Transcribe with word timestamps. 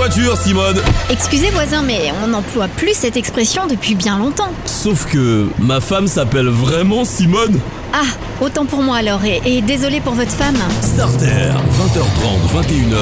voiture, 0.00 0.34
Simone 0.34 0.80
Excusez 1.10 1.50
voisin, 1.50 1.82
mais 1.82 2.10
on 2.24 2.28
n'emploie 2.28 2.68
plus 2.68 2.94
cette 2.94 3.18
expression 3.18 3.66
depuis 3.66 3.94
bien 3.94 4.18
longtemps. 4.18 4.48
Sauf 4.64 5.04
que 5.04 5.46
ma 5.58 5.78
femme 5.82 6.08
s'appelle 6.08 6.46
vraiment 6.48 7.04
Simone 7.04 7.60
Ah, 7.92 8.06
autant 8.42 8.64
pour 8.64 8.82
moi 8.82 8.96
alors, 8.96 9.22
et, 9.26 9.42
et 9.44 9.60
désolé 9.60 10.00
pour 10.00 10.14
votre 10.14 10.30
femme. 10.30 10.56
Starter, 10.80 11.26
20h30, 11.26 12.62
21h, 12.62 12.96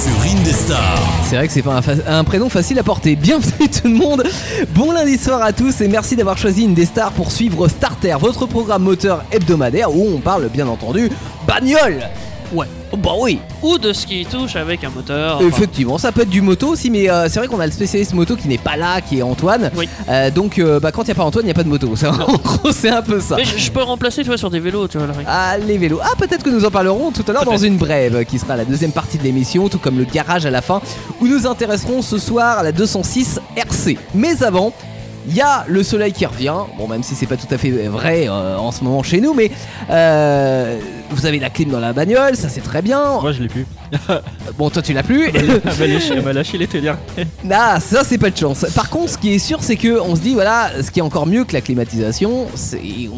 sur 0.00 0.38
Indestar. 0.38 0.96
C'est 1.28 1.34
vrai 1.34 1.48
que 1.48 1.52
c'est 1.52 1.62
pas 1.62 1.74
un, 1.74 1.82
fa- 1.82 1.92
un 2.06 2.22
prénom 2.22 2.48
facile 2.48 2.78
à 2.78 2.84
porter. 2.84 3.16
Bienvenue 3.16 3.68
tout 3.68 3.88
le 3.88 3.94
monde. 3.94 4.22
Bon 4.76 4.92
lundi 4.92 5.18
soir 5.18 5.42
à 5.42 5.52
tous 5.52 5.80
et 5.80 5.88
merci 5.88 6.14
d'avoir 6.14 6.38
choisi 6.38 6.62
une 6.62 6.74
des 6.74 6.86
stars 6.86 7.10
pour 7.10 7.32
suivre 7.32 7.66
Starter, 7.66 8.14
votre 8.20 8.46
programme 8.46 8.84
moteur 8.84 9.24
hebdomadaire 9.32 9.90
où 9.92 10.06
on 10.14 10.20
parle 10.20 10.48
bien 10.50 10.68
entendu 10.68 11.10
bagnole. 11.48 12.08
Ouais. 12.54 12.66
Oh, 12.92 12.96
Bah 12.96 13.10
oui, 13.20 13.40
Ou 13.62 13.76
de 13.78 13.92
ce 13.92 14.06
qui 14.06 14.24
touche 14.24 14.54
avec 14.56 14.84
un 14.84 14.90
moteur. 14.90 15.36
enfin, 15.38 15.46
effectivement, 15.48 15.98
ça 15.98 16.12
peut 16.12 16.22
être 16.22 16.30
du 16.30 16.40
moto 16.40 16.68
aussi, 16.68 16.90
mais 16.90 17.10
euh, 17.10 17.26
c'est 17.28 17.38
vrai 17.40 17.48
qu'on 17.48 17.58
a 17.60 17.66
le 17.66 17.72
spécialiste 17.72 18.14
moto 18.14 18.36
qui 18.36 18.46
n'est 18.48 18.58
pas 18.58 18.76
là, 18.76 19.00
qui 19.00 19.18
est 19.18 19.22
Antoine. 19.22 19.70
Oui. 19.76 19.88
Euh, 20.08 20.30
donc, 20.30 20.58
euh, 20.58 20.78
bah, 20.78 20.92
quand 20.92 21.02
il 21.02 21.06
n'y 21.06 21.10
a 21.12 21.14
pas 21.16 21.24
Antoine, 21.24 21.44
il 21.44 21.46
n'y 21.46 21.50
a 21.52 21.54
pas 21.54 21.64
de 21.64 21.68
moto. 21.68 21.94
C'est- 21.96 22.06
En 22.06 22.12
gros, 22.44 22.70
c'est 22.72 22.90
un 22.90 23.02
peu 23.02 23.20
ça. 23.20 23.36
Mais 23.36 23.44
je, 23.44 23.58
je 23.58 23.70
peux 23.72 23.82
remplacer, 23.82 24.22
tu 24.22 24.28
vois, 24.28 24.38
sur 24.38 24.50
des 24.50 24.60
vélos, 24.60 24.86
tu 24.88 24.98
vois. 24.98 25.06
Larry. 25.08 25.24
Ah, 25.26 25.56
les 25.58 25.76
vélos. 25.78 25.98
Ah, 26.02 26.10
peut-être 26.16 26.42
que 26.44 26.50
nous 26.50 26.64
en 26.64 26.70
parlerons 26.70 27.10
tout 27.10 27.24
à 27.26 27.32
l'heure 27.32 27.44
dans 27.44 27.56
une 27.58 27.76
brève 27.76 28.24
qui 28.24 28.38
sera 28.38 28.56
la 28.56 28.64
deuxième 28.64 28.92
partie 28.92 29.18
de 29.18 29.24
l'émission, 29.24 29.68
tout 29.68 29.78
comme 29.78 29.98
le 29.98 30.04
garage 30.04 30.46
à 30.46 30.50
la 30.50 30.62
fin, 30.62 30.80
où 31.20 31.26
nous 31.26 31.46
intéresserons 31.46 32.00
ce 32.02 32.18
soir 32.18 32.58
à 32.58 32.62
la 32.62 32.70
206 32.72 33.40
RC. 33.56 33.98
Mais 34.14 34.42
avant. 34.44 34.72
Il 35.26 35.34
y 35.34 35.40
a 35.40 35.64
le 35.68 35.82
soleil 35.82 36.12
qui 36.12 36.26
revient, 36.26 36.54
bon 36.78 36.86
même 36.86 37.02
si 37.02 37.14
c'est 37.14 37.26
pas 37.26 37.36
tout 37.36 37.46
à 37.50 37.56
fait 37.58 37.70
vrai 37.88 38.26
euh, 38.28 38.56
en 38.58 38.70
ce 38.72 38.84
moment 38.84 39.02
chez 39.02 39.20
nous, 39.20 39.32
mais 39.34 39.50
euh, 39.90 40.78
vous 41.10 41.24
avez 41.26 41.38
la 41.38 41.48
clim 41.50 41.70
dans 41.70 41.80
la 41.80 41.92
bagnole, 41.92 42.36
ça 42.36 42.48
c'est 42.48 42.60
très 42.60 42.82
bien. 42.82 43.20
Moi 43.20 43.32
je 43.32 43.42
l'ai 43.42 43.48
plus. 43.48 43.66
Bon 44.58 44.70
toi 44.70 44.82
tu 44.82 44.92
l'as 44.92 45.02
plus. 45.02 45.30
Elle 45.34 45.46
m'a 45.64 45.86
lâché, 45.86 46.12
elle 46.14 46.22
m'a 46.22 46.32
lâché 46.32 46.58
l'été 46.58 46.80
dernier. 46.80 46.98
Ah, 47.50 47.78
ça 47.80 48.02
c'est 48.04 48.18
pas 48.18 48.30
de 48.30 48.36
chance. 48.36 48.64
Par 48.74 48.90
contre, 48.90 49.10
ce 49.12 49.18
qui 49.18 49.32
est 49.34 49.38
sûr, 49.38 49.58
c'est 49.62 49.76
que 49.76 49.98
on 50.00 50.14
se 50.14 50.20
dit 50.20 50.34
voilà, 50.34 50.70
ce 50.82 50.90
qui 50.90 51.00
est 51.00 51.02
encore 51.02 51.26
mieux 51.26 51.44
que 51.44 51.52
la 51.54 51.60
climatisation, 51.60 52.46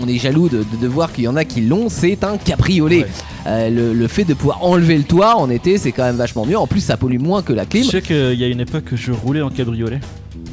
on 0.00 0.08
est 0.08 0.18
jaloux 0.18 0.48
de, 0.48 0.58
de- 0.58 0.76
de 0.80 0.86
voir 0.88 1.12
qu'il 1.12 1.24
y 1.24 1.28
en 1.28 1.36
a 1.36 1.44
qui 1.44 1.60
l'ont, 1.62 1.88
c'est 1.88 2.22
un 2.24 2.36
cabriolet. 2.38 3.00
Ouais. 3.00 3.06
Euh, 3.48 3.70
le, 3.70 3.92
le 3.94 4.08
fait 4.08 4.24
de 4.24 4.34
pouvoir 4.34 4.64
enlever 4.64 4.96
le 4.96 5.04
toit 5.04 5.36
en 5.36 5.50
été, 5.50 5.78
c'est 5.78 5.92
quand 5.92 6.02
même 6.04 6.16
vachement 6.16 6.44
mieux. 6.46 6.58
En 6.58 6.66
plus, 6.66 6.80
ça 6.80 6.96
pollue 6.96 7.18
moins 7.20 7.42
que 7.42 7.52
la 7.52 7.62
Je 7.64 7.68
clim. 7.68 7.84
sais 7.84 8.02
qu'il 8.02 8.34
y 8.34 8.44
a 8.44 8.48
une 8.48 8.60
époque 8.60 8.84
que 8.84 8.96
je 8.96 9.12
roulais 9.12 9.42
en 9.42 9.50
cabriolet. 9.50 10.00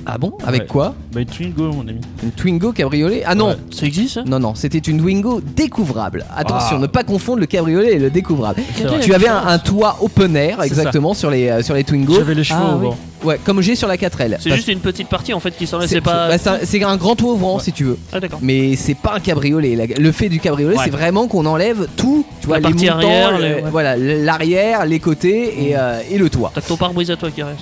Ah 0.05 0.17
bon 0.17 0.33
Avec 0.45 0.61
Ouais. 0.61 0.67
quoi 0.67 0.95
Bah 1.13 1.21
une 1.21 1.27
Twingo 1.27 1.71
mon 1.71 1.87
ami. 1.87 2.01
Une 2.23 2.31
Twingo 2.31 2.71
cabriolet 2.73 3.23
Ah 3.25 3.35
non. 3.35 3.49
Ouais. 3.49 3.57
Ça 3.71 3.85
existe, 3.85 4.15
ça? 4.15 4.23
Non, 4.25 4.39
non, 4.39 4.53
c'était 4.55 4.77
une 4.79 4.99
Twingo 5.01 5.41
découvrable. 5.55 6.25
Attention, 6.35 6.75
Ah. 6.77 6.81
ne 6.81 6.87
pas 6.87 7.03
confondre 7.03 7.39
le 7.39 7.45
cabriolet 7.45 7.93
et 7.93 7.99
le 7.99 8.09
découvrable. 8.09 8.61
Vrai. 8.83 8.99
Tu 9.01 9.13
avais 9.13 9.27
un, 9.29 9.37
un 9.47 9.59
toit 9.59 9.97
open 10.01 10.35
air, 10.35 10.61
exactement, 10.61 11.13
sur 11.13 11.29
les, 11.31 11.47
euh, 11.49 11.61
sur 11.63 11.73
les 11.75 11.83
Twingo. 11.83 12.15
J'avais 12.15 12.35
les 12.35 12.43
chevaux 12.43 12.59
Ah, 12.63 12.75
au 12.75 12.79
oui. 12.79 12.85
vent. 12.87 12.97
Ouais, 13.23 13.39
comme 13.43 13.61
j'ai 13.61 13.75
sur 13.75 13.88
la 13.88 13.95
4L. 13.97 14.38
C'est 14.39 14.49
Parce- 14.49 14.55
juste 14.57 14.67
une 14.67 14.79
petite 14.79 15.07
partie 15.07 15.33
en 15.33 15.39
fait 15.39 15.52
qui 15.57 15.66
s'enlève, 15.67 15.88
c'est 15.88 15.95
c'est 15.95 16.02
pas. 16.02 16.27
bah, 16.27 16.38
c'est 16.38 16.49
un- 16.49 16.59
c'est 16.63 16.83
un 16.83 16.97
grand 16.97 17.16
toit 17.16 17.31
ouvrant 17.33 17.55
Ouais. 17.57 17.63
si 17.63 17.71
tu 17.71 17.83
veux. 17.85 17.97
Ah, 18.11 18.19
d'accord. 18.19 18.39
Mais 18.41 18.75
c'est 18.75 18.95
pas 18.95 19.13
un 19.16 19.19
cabriolet. 19.19 19.75
La- 19.75 19.85
Le 19.85 20.11
fait 20.11 20.29
du 20.29 20.39
cabriolet, 20.39 20.75
Ouais. 20.77 20.83
c'est 20.85 20.89
vraiment 20.91 21.27
qu'on 21.27 21.45
enlève 21.45 21.88
tout. 21.95 22.25
Tu 22.41 22.47
vois, 22.47 22.59
La 22.59 22.67
les 22.69 22.73
partie 22.73 22.85
montants, 22.85 22.97
arrière, 22.97 23.31
le- 23.38 23.44
les- 23.44 23.53
ouais. 23.55 23.63
voilà, 23.71 23.95
l'arrière, 23.95 24.85
les 24.85 24.99
côtés 24.99 25.69
et, 25.69 25.77
euh, 25.77 25.99
et 26.11 26.17
le 26.17 26.29
toit. 26.29 26.51
T'as 26.53 26.61
que 26.61 26.67
ton 26.67 26.77
pare-brise 26.77 27.09
à 27.11 27.16
toi 27.16 27.31
qui 27.31 27.41
reste. 27.44 27.59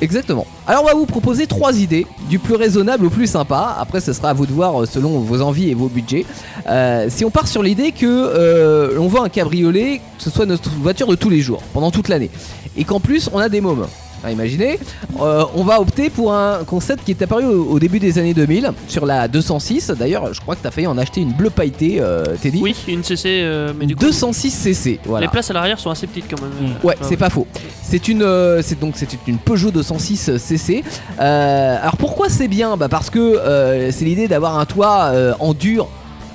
Exactement. 0.00 0.46
Alors 0.66 0.82
on 0.82 0.86
va 0.86 0.94
vous 0.94 1.06
proposer 1.06 1.46
trois 1.46 1.78
idées, 1.78 2.06
du 2.30 2.38
plus 2.38 2.54
raisonnable 2.54 3.06
au 3.06 3.10
plus 3.10 3.26
sympa. 3.26 3.76
Après, 3.78 4.00
ce 4.00 4.12
sera 4.12 4.30
à 4.30 4.32
vous 4.32 4.46
de 4.46 4.52
voir 4.52 4.82
euh, 4.82 4.86
selon 4.86 5.18
vos 5.20 5.40
envies 5.42 5.70
et 5.70 5.74
vos 5.74 5.88
budgets. 5.88 6.24
Euh, 6.68 7.06
si 7.10 7.24
on 7.24 7.30
part 7.30 7.48
sur 7.48 7.62
l'idée 7.62 7.92
que 7.92 8.06
euh, 8.06 8.98
on 8.98 9.06
voit 9.06 9.24
un 9.24 9.28
cabriolet, 9.28 10.00
que 10.16 10.22
ce 10.22 10.30
soit 10.30 10.46
notre 10.46 10.70
voiture 10.70 11.06
de 11.06 11.14
tous 11.16 11.28
les 11.30 11.40
jours, 11.40 11.62
pendant 11.74 11.90
toute 11.90 12.08
l'année, 12.08 12.30
et 12.76 12.84
qu'en 12.84 13.00
plus 13.00 13.28
on 13.32 13.38
a 13.38 13.48
des 13.48 13.60
mômes. 13.60 13.86
Imaginez, 14.30 14.78
euh, 15.20 15.44
on 15.54 15.64
va 15.64 15.80
opter 15.80 16.10
pour 16.10 16.32
un 16.34 16.64
concept 16.64 17.04
qui 17.04 17.12
est 17.12 17.22
apparu 17.22 17.44
au, 17.44 17.64
au 17.70 17.78
début 17.78 17.98
des 17.98 18.18
années 18.18 18.34
2000 18.34 18.72
sur 18.88 19.06
la 19.06 19.28
206. 19.28 19.90
D'ailleurs, 19.90 20.32
je 20.32 20.40
crois 20.40 20.56
que 20.56 20.62
tu 20.62 20.66
as 20.66 20.70
failli 20.70 20.86
en 20.86 20.98
acheter 20.98 21.20
une 21.20 21.32
bleu 21.32 21.50
pailletée, 21.50 21.96
euh, 22.00 22.24
Teddy. 22.40 22.60
Oui, 22.62 22.74
une 22.88 23.04
CC, 23.04 23.40
euh, 23.42 23.72
mais 23.78 23.86
du 23.86 23.94
coup. 23.96 24.04
206 24.04 24.50
cc. 24.50 25.00
Voilà. 25.04 25.26
Les 25.26 25.30
places 25.30 25.50
à 25.50 25.54
l'arrière 25.54 25.78
sont 25.78 25.90
assez 25.90 26.06
petites 26.06 26.26
quand 26.28 26.40
même. 26.40 26.70
Mm. 26.70 26.86
Ouais, 26.86 26.96
ah 27.00 27.04
c'est 27.08 27.16
pas 27.16 27.30
faux. 27.30 27.46
C'est 27.82 28.08
une, 28.08 28.22
euh, 28.22 28.62
c'est 28.62 28.78
donc 28.78 28.94
c'est 28.96 29.08
une 29.26 29.38
Peugeot 29.38 29.70
206 29.70 30.36
cc. 30.38 30.82
Euh, 31.20 31.76
alors 31.80 31.96
pourquoi 31.96 32.28
c'est 32.28 32.48
bien? 32.48 32.76
Bah 32.76 32.88
parce 32.88 33.10
que 33.10 33.18
euh, 33.18 33.90
c'est 33.92 34.04
l'idée 34.04 34.28
d'avoir 34.28 34.58
un 34.58 34.64
toit 34.66 35.10
euh, 35.12 35.34
en 35.40 35.54
dur. 35.54 35.88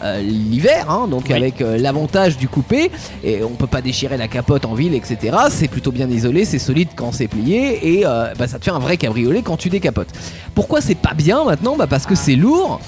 Euh, 0.03 0.21
l'hiver, 0.21 0.89
hein, 0.89 1.07
donc 1.09 1.25
Oui. 1.29 1.35
avec 1.35 1.61
euh, 1.61 1.77
l'avantage 1.77 2.37
du 2.37 2.47
coupé, 2.47 2.91
et 3.23 3.43
on 3.43 3.49
peut 3.49 3.67
pas 3.67 3.81
déchirer 3.81 4.17
la 4.17 4.27
capote 4.27 4.65
en 4.65 4.73
ville, 4.73 4.93
etc. 4.93 5.35
C'est 5.49 5.67
plutôt 5.67 5.91
bien 5.91 6.09
isolé, 6.09 6.45
c'est 6.45 6.59
solide 6.59 6.89
quand 6.95 7.11
c'est 7.11 7.27
plié, 7.27 7.79
et 7.97 8.05
euh, 8.05 8.33
bah, 8.37 8.47
ça 8.47 8.59
te 8.59 8.65
fait 8.65 8.71
un 8.71 8.79
vrai 8.79 8.97
cabriolet 8.97 9.41
quand 9.41 9.57
tu 9.57 9.69
décapotes. 9.69 10.09
Pourquoi 10.55 10.81
c'est 10.81 10.95
pas 10.95 11.13
bien 11.13 11.43
maintenant? 11.43 11.75
Bah 11.77 11.87
parce 11.87 12.05
que 12.05 12.15
c'est 12.15 12.35
lourd, 12.35 12.79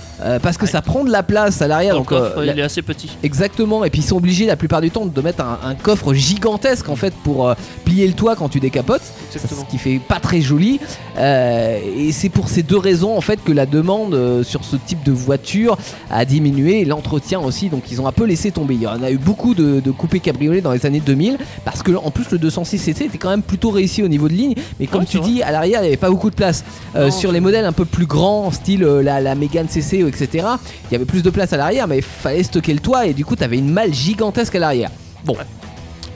parce 0.41 0.57
que 0.57 0.65
Ouais. 0.65 0.71
ça 0.71 0.81
prend 0.81 1.03
de 1.03 1.09
la 1.11 1.23
place 1.23 1.61
à 1.61 1.67
l'arrière, 1.67 1.95
donc 1.95 2.07
coffre, 2.07 2.41
la- 2.41 2.53
il 2.53 2.59
est 2.59 2.63
assez 2.63 2.81
petit. 2.81 3.09
Exactement, 3.23 3.83
et 3.85 3.89
puis 3.89 4.01
ils 4.01 4.05
sont 4.05 4.17
obligés 4.17 4.45
la 4.45 4.55
plupart 4.55 4.81
du 4.81 4.91
temps 4.91 5.05
de 5.05 5.21
mettre 5.21 5.43
un, 5.43 5.59
un 5.63 5.75
coffre 5.75 6.13
gigantesque 6.13 6.89
en 6.89 6.95
fait 6.95 7.13
pour 7.23 7.53
plier 7.85 8.07
le 8.07 8.13
toit 8.13 8.35
quand 8.35 8.49
tu 8.49 8.59
décapotes, 8.59 9.01
Exactement. 9.33 9.61
ce 9.65 9.71
qui 9.71 9.77
fait 9.77 9.99
pas 9.99 10.19
très 10.19 10.41
joli. 10.41 10.79
Et 11.17 12.11
c'est 12.11 12.29
pour 12.29 12.49
ces 12.49 12.63
deux 12.63 12.77
raisons 12.77 13.15
en 13.17 13.21
fait 13.21 13.43
que 13.43 13.51
la 13.51 13.65
demande 13.65 14.43
sur 14.43 14.63
ce 14.63 14.75
type 14.75 15.03
de 15.03 15.11
voiture 15.11 15.77
a 16.09 16.25
diminué 16.25 16.81
et 16.81 16.85
l'entretien 17.01 17.39
aussi. 17.39 17.69
Donc 17.69 17.91
ils 17.91 17.99
ont 18.01 18.07
un 18.07 18.11
peu 18.11 18.25
laissé 18.25 18.51
tomber. 18.51 18.75
Il 18.75 18.81
y 18.81 18.87
en 18.87 19.01
a 19.01 19.11
eu 19.11 19.17
beaucoup 19.17 19.53
de, 19.55 19.79
de 19.79 19.91
coupés 19.91 20.19
cabriolets 20.19 20.61
dans 20.61 20.71
les 20.71 20.85
années 20.85 20.99
2000 20.99 21.37
parce 21.65 21.81
que 21.83 21.91
en 21.91 22.11
plus 22.11 22.29
le 22.31 22.37
206 22.37 22.77
cc 22.77 23.05
était 23.05 23.17
quand 23.17 23.29
même 23.29 23.41
plutôt 23.41 23.71
réussi 23.71 24.03
au 24.03 24.07
niveau 24.07 24.27
de 24.27 24.33
ligne, 24.33 24.53
mais 24.79 24.87
comme 24.87 25.01
Ouais, 25.01 25.07
tu 25.07 25.19
dis 25.19 25.41
à 25.41 25.51
l'arrière 25.51 25.79
il 25.79 25.83
n'y 25.83 25.87
avait 25.87 25.97
pas 25.97 26.09
beaucoup 26.11 26.29
de 26.29 26.35
place. 26.35 26.63
Euh, 26.95 27.05
Non, 27.05 27.11
sur 27.11 27.31
les 27.31 27.39
modèles 27.39 27.65
un 27.65 27.71
peu 27.71 27.85
plus 27.85 28.05
grands, 28.05 28.51
style 28.51 28.83
euh, 28.83 29.01
la, 29.01 29.19
la 29.19 29.33
Mégane 29.35 29.67
CC, 29.67 29.99
etc. 30.07 30.45
Il 30.89 30.91
y 30.91 30.95
avait 30.95 31.05
plus 31.05 31.23
de 31.23 31.29
place 31.31 31.53
à 31.53 31.57
l'arrière, 31.57 31.87
mais 31.87 31.97
il 31.97 32.03
fallait 32.03 32.43
stocker 32.43 32.73
le 32.73 32.79
toit 32.79 33.07
et 33.07 33.13
du 33.13 33.25
coup, 33.25 33.35
tu 33.35 33.43
avais 33.43 33.57
une 33.57 33.71
malle 33.71 33.93
gigantesque 33.93 34.53
à 34.55 34.59
l'arrière. 34.59 34.91
Bon, 35.25 35.35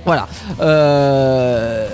voilà. 0.06 0.28
Euh, 0.62 1.88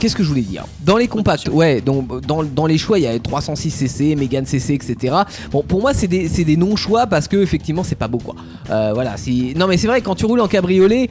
Qu'est-ce 0.00 0.16
que 0.16 0.22
je 0.22 0.28
voulais 0.28 0.40
dire? 0.40 0.64
Dans 0.80 0.96
les 0.96 1.08
compacts, 1.08 1.48
ouais, 1.48 1.82
donc 1.82 2.22
dans, 2.22 2.42
dans 2.42 2.64
les 2.64 2.78
choix, 2.78 2.98
il 2.98 3.02
y 3.02 3.06
a 3.06 3.18
306 3.18 3.70
cc, 3.70 4.16
Mégane 4.16 4.46
CC, 4.46 4.72
etc. 4.72 5.14
Bon, 5.52 5.62
pour 5.62 5.82
moi, 5.82 5.92
c'est 5.92 6.06
des, 6.06 6.26
des 6.26 6.56
non-choix 6.56 7.06
parce 7.06 7.28
que 7.28 7.36
effectivement, 7.36 7.84
c'est 7.84 7.96
pas 7.96 8.08
beau 8.08 8.16
quoi. 8.16 8.34
Euh, 8.70 8.92
voilà, 8.94 9.18
si... 9.18 9.52
non 9.56 9.66
mais 9.66 9.76
c'est 9.76 9.88
vrai, 9.88 10.00
quand 10.00 10.14
tu 10.14 10.24
roules 10.24 10.40
en 10.40 10.48
cabriolet, 10.48 11.10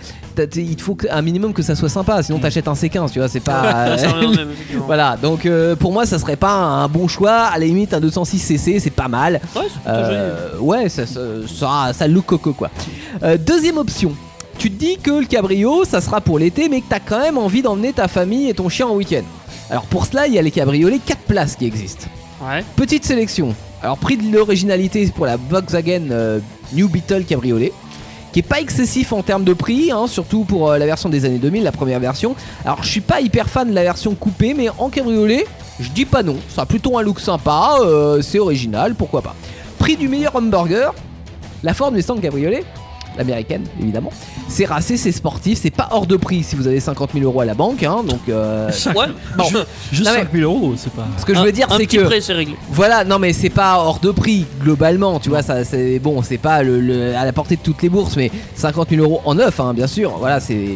il 0.55 0.75
te 0.75 0.81
faut 0.81 0.97
un 1.11 1.21
minimum 1.21 1.53
que 1.53 1.61
ça 1.61 1.75
soit 1.75 1.87
sympa, 1.87 2.23
sinon 2.23 2.39
t'achètes 2.39 2.67
un 2.67 2.73
C15, 2.73 3.11
tu 3.11 3.19
vois, 3.19 3.27
c'est 3.27 3.39
pas. 3.39 3.95
Voilà, 4.87 5.17
donc 5.17 5.45
euh, 5.45 5.75
pour 5.75 5.91
moi 5.91 6.07
ça 6.07 6.17
serait 6.17 6.35
pas 6.35 6.53
un 6.53 6.87
bon 6.87 7.07
choix. 7.07 7.43
À 7.53 7.59
la 7.59 7.65
limite, 7.65 7.93
un 7.93 7.99
206 7.99 8.39
cc, 8.39 8.79
c'est 8.79 8.89
pas 8.89 9.07
mal. 9.07 9.39
Ouais, 9.55 9.61
c'est 9.71 9.79
plutôt 9.81 10.05
joli. 10.05 10.17
Euh, 10.17 10.57
ouais, 10.59 10.89
ça, 10.89 11.05
ça, 11.05 11.19
ça, 11.47 11.93
ça 11.93 12.07
look 12.07 12.25
coco 12.25 12.53
quoi. 12.53 12.71
Euh, 13.23 13.37
deuxième 13.37 13.77
option. 13.77 14.13
Tu 14.59 14.69
te 14.69 14.77
dis 14.77 14.97
que 14.97 15.11
le 15.11 15.25
cabrio, 15.25 15.85
ça 15.85 16.01
sera 16.01 16.19
pour 16.19 16.37
l'été, 16.37 16.67
mais 16.67 16.81
que 16.81 16.87
t'as 16.89 16.99
quand 16.99 17.19
même 17.19 17.37
envie 17.37 17.61
d'emmener 17.61 17.93
ta 17.93 18.09
famille 18.09 18.49
et 18.49 18.53
ton 18.53 18.67
chien 18.67 18.87
en 18.87 18.93
week-end. 18.93 19.23
Alors 19.69 19.83
pour 19.83 20.05
cela, 20.05 20.27
il 20.27 20.33
y 20.33 20.37
a 20.37 20.41
les 20.41 20.51
cabriolets 20.51 20.99
4 20.99 21.17
places 21.21 21.55
qui 21.55 21.65
existent. 21.65 22.07
Ouais. 22.41 22.65
Petite 22.75 23.05
sélection. 23.05 23.55
Alors 23.81 23.97
prix 23.97 24.17
de 24.17 24.35
l'originalité 24.35 25.07
pour 25.15 25.25
la 25.25 25.37
Volkswagen 25.37 26.09
euh, 26.11 26.39
New 26.73 26.89
Beetle 26.89 27.23
cabriolet 27.23 27.71
qui 28.33 28.39
est 28.39 28.43
pas 28.43 28.59
excessif 28.59 29.13
en 29.13 29.23
termes 29.23 29.45
de 29.45 29.53
prix, 29.53 29.91
hein, 29.91 30.05
surtout 30.07 30.43
pour 30.43 30.69
euh, 30.69 30.77
la 30.77 30.85
version 30.85 31.07
des 31.07 31.23
années 31.23 31.39
2000, 31.39 31.63
la 31.63 31.71
première 31.71 32.01
version. 32.01 32.35
Alors 32.65 32.83
je 32.83 32.89
suis 32.89 33.01
pas 33.01 33.21
hyper 33.21 33.49
fan 33.49 33.69
de 33.69 33.73
la 33.73 33.83
version 33.83 34.13
coupée, 34.13 34.53
mais 34.53 34.67
en 34.77 34.89
cabriolet, 34.89 35.47
je 35.79 35.89
dis 35.89 36.05
pas 36.05 36.21
non. 36.21 36.35
Ça 36.49 36.63
a 36.63 36.65
plutôt 36.65 36.97
un 36.97 37.01
look 37.01 37.21
sympa, 37.21 37.77
euh, 37.79 38.21
c'est 38.21 38.39
original, 38.39 38.93
pourquoi 38.93 39.21
pas. 39.21 39.35
Prix 39.79 39.95
du 39.95 40.09
meilleur 40.09 40.35
hamburger, 40.35 40.93
la 41.63 41.73
Ford 41.73 41.91
Mustang 41.91 42.17
cabriolet, 42.17 42.63
l'américaine 43.17 43.63
évidemment. 43.81 44.11
C'est 44.47 44.65
racé, 44.65 44.97
c'est 44.97 45.11
sportif, 45.11 45.59
c'est 45.61 45.69
pas 45.71 45.89
hors 45.91 46.05
de 46.07 46.15
prix 46.15 46.43
si 46.43 46.55
vous 46.55 46.67
avez 46.67 46.79
50 46.79 47.11
000 47.13 47.25
euros 47.25 47.41
à 47.41 47.45
la 47.45 47.53
banque, 47.53 47.83
hein, 47.83 48.03
donc. 48.07 48.21
euh, 48.29 48.69
Ouais, 48.95 49.05
bon. 49.37 49.43
Juste 49.91 50.05
Non, 50.05 50.11
mais- 50.13 50.19
5000 50.21 50.43
euros, 50.43 50.73
c'est 50.77 50.91
pas. 50.93 51.07
Ce 51.17 51.25
que 51.25 51.33
je 51.35 51.39
veux 51.41 51.51
dire, 51.51 51.67
c'est 51.75 51.85
que. 51.85 52.01
prêt, 52.05 52.21
c'est 52.21 52.33
réglé. 52.33 52.55
Voilà, 52.71 53.03
non 53.03 53.19
mais 53.19 53.33
c'est 53.33 53.49
pas 53.49 53.77
hors 53.79 53.99
de 53.99 54.11
prix 54.11 54.45
globalement, 54.61 55.19
tu 55.19 55.29
vois, 55.29 55.41
ça 55.41 55.63
c'est 55.65 55.99
bon, 55.99 56.21
c'est 56.23 56.37
pas 56.37 56.63
le, 56.63 56.79
le- 56.79 57.15
à 57.15 57.25
la 57.25 57.33
portée 57.33 57.55
de 57.55 57.61
toutes 57.61 57.81
les 57.81 57.89
bourses, 57.89 58.15
mais 58.15 58.31
50 58.55 58.89
000 58.89 59.01
euros 59.03 59.21
en 59.25 59.35
neuf, 59.35 59.59
hein, 59.59 59.73
bien 59.73 59.87
sûr, 59.87 60.11
voilà, 60.17 60.39
c'est 60.39 60.67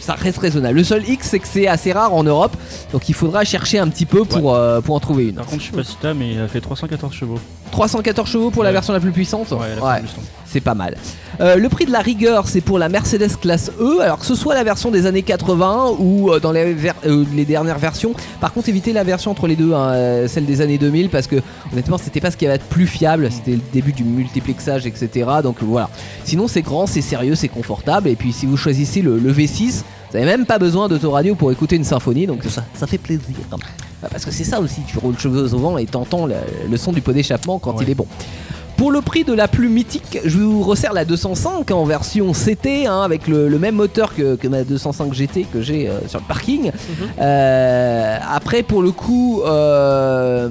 ça 0.00 0.14
reste 0.14 0.36
raisonnable. 0.38 0.76
Le 0.76 0.84
seul 0.84 1.08
X, 1.08 1.28
c'est 1.30 1.38
que 1.38 1.46
c'est 1.48 1.66
assez 1.66 1.90
rare 1.92 2.12
en 2.12 2.22
Europe, 2.24 2.54
donc 2.92 3.08
il 3.08 3.14
faudra 3.14 3.42
chercher 3.44 3.78
un 3.78 3.88
petit 3.88 4.04
peu 4.04 4.24
pour, 4.26 4.54
euh, 4.54 4.82
pour 4.82 4.94
en 4.96 5.00
trouver 5.00 5.28
une. 5.28 5.36
Par 5.36 5.46
contre, 5.46 5.62
je 5.62 5.70
sais 5.70 5.76
pas 5.76 5.82
si 5.84 5.96
t'as, 6.00 6.12
mais 6.12 6.32
il 6.32 6.40
a 6.40 6.46
fait 6.48 6.60
314 6.60 7.14
chevaux. 7.14 7.38
314 7.70 8.28
chevaux 8.28 8.50
pour 8.50 8.64
la 8.64 8.72
version 8.72 8.92
la 8.92 9.00
plus 9.00 9.12
puissante 9.12 9.50
Ouais, 9.52 9.58
la 9.76 9.82
Ouais. 9.82 10.02
Mustang. 10.02 10.20
C'est 10.54 10.60
pas 10.60 10.74
mal. 10.74 10.96
Euh, 11.40 11.56
le 11.56 11.68
prix 11.68 11.84
de 11.84 11.90
la 11.90 11.98
rigueur, 12.00 12.46
c'est 12.48 12.60
pour 12.60 12.78
la 12.78 12.88
Mercedes 12.88 13.36
classe 13.40 13.70
E. 13.80 14.00
Alors 14.00 14.20
que 14.20 14.24
ce 14.26 14.34
soit 14.36 14.54
la 14.54 14.62
version 14.64 14.90
des 14.92 15.04
années 15.06 15.22
80 15.22 15.96
ou 15.98 16.30
euh, 16.30 16.38
dans 16.38 16.52
les, 16.52 16.72
ver- 16.72 16.94
euh, 17.06 17.24
les 17.34 17.44
dernières 17.44 17.78
versions. 17.78 18.12
Par 18.40 18.52
contre, 18.52 18.68
évitez 18.68 18.92
la 18.92 19.02
version 19.04 19.32
entre 19.32 19.46
les 19.48 19.56
deux, 19.56 19.72
hein, 19.74 20.26
celle 20.28 20.46
des 20.46 20.60
années 20.60 20.78
2000, 20.78 21.10
parce 21.10 21.26
que 21.26 21.36
honnêtement, 21.72 21.98
c'était 21.98 22.20
pas 22.20 22.30
ce 22.30 22.36
qui 22.36 22.46
va 22.46 22.54
être 22.54 22.66
plus 22.66 22.86
fiable. 22.86 23.28
C'était 23.32 23.52
le 23.56 23.60
début 23.72 23.92
du 23.92 24.04
multiplexage, 24.04 24.86
etc. 24.86 25.28
Donc 25.42 25.56
voilà. 25.60 25.90
Sinon, 26.24 26.46
c'est 26.48 26.62
grand, 26.62 26.86
c'est 26.86 27.02
sérieux, 27.02 27.34
c'est 27.34 27.48
confortable. 27.48 28.08
Et 28.08 28.14
puis, 28.16 28.32
si 28.32 28.46
vous 28.46 28.56
choisissez 28.56 29.02
le, 29.02 29.18
le 29.18 29.32
V6, 29.32 29.82
Vous 30.10 30.16
avez 30.16 30.26
même 30.26 30.46
pas 30.46 30.60
besoin 30.60 30.86
d'autoradio 30.88 31.34
pour 31.34 31.50
écouter 31.50 31.74
une 31.74 31.84
symphonie, 31.84 32.26
donc 32.28 32.44
ça, 32.44 32.62
ça 32.74 32.86
fait 32.86 32.98
plaisir. 32.98 33.24
Bah, 33.50 34.08
Parce 34.12 34.24
que 34.24 34.30
c'est 34.30 34.44
ça 34.44 34.60
aussi, 34.60 34.82
tu 34.86 34.98
roules 34.98 35.18
cheveux 35.18 35.52
au 35.52 35.58
vent 35.58 35.76
et 35.78 35.86
t'entends 35.86 36.26
le, 36.26 36.36
le 36.70 36.76
son 36.76 36.92
du 36.92 37.00
pot 37.00 37.12
d'échappement 37.12 37.58
quand 37.58 37.72
Ouais. 37.76 37.82
il 37.84 37.90
est 37.90 37.94
bon. 37.96 38.06
Pour 38.76 38.90
le 38.90 39.00
prix 39.00 39.24
de 39.24 39.32
la 39.32 39.46
plus 39.48 39.68
mythique, 39.68 40.18
je 40.24 40.38
vous 40.38 40.62
resserre 40.62 40.92
la 40.92 41.04
205 41.04 41.70
en 41.70 41.84
version 41.84 42.32
CT, 42.32 42.86
hein, 42.86 43.02
avec 43.02 43.28
le, 43.28 43.48
le 43.48 43.58
même 43.58 43.76
moteur 43.76 44.14
que, 44.14 44.34
que 44.34 44.48
ma 44.48 44.64
205 44.64 45.12
GT 45.14 45.46
que 45.52 45.62
j'ai 45.62 45.88
euh, 45.88 46.06
sur 46.08 46.18
le 46.20 46.24
parking. 46.26 46.72
Euh, 47.20 48.18
après, 48.28 48.62
pour 48.62 48.82
le 48.82 48.90
coup, 48.90 49.42
euh, 49.46 50.48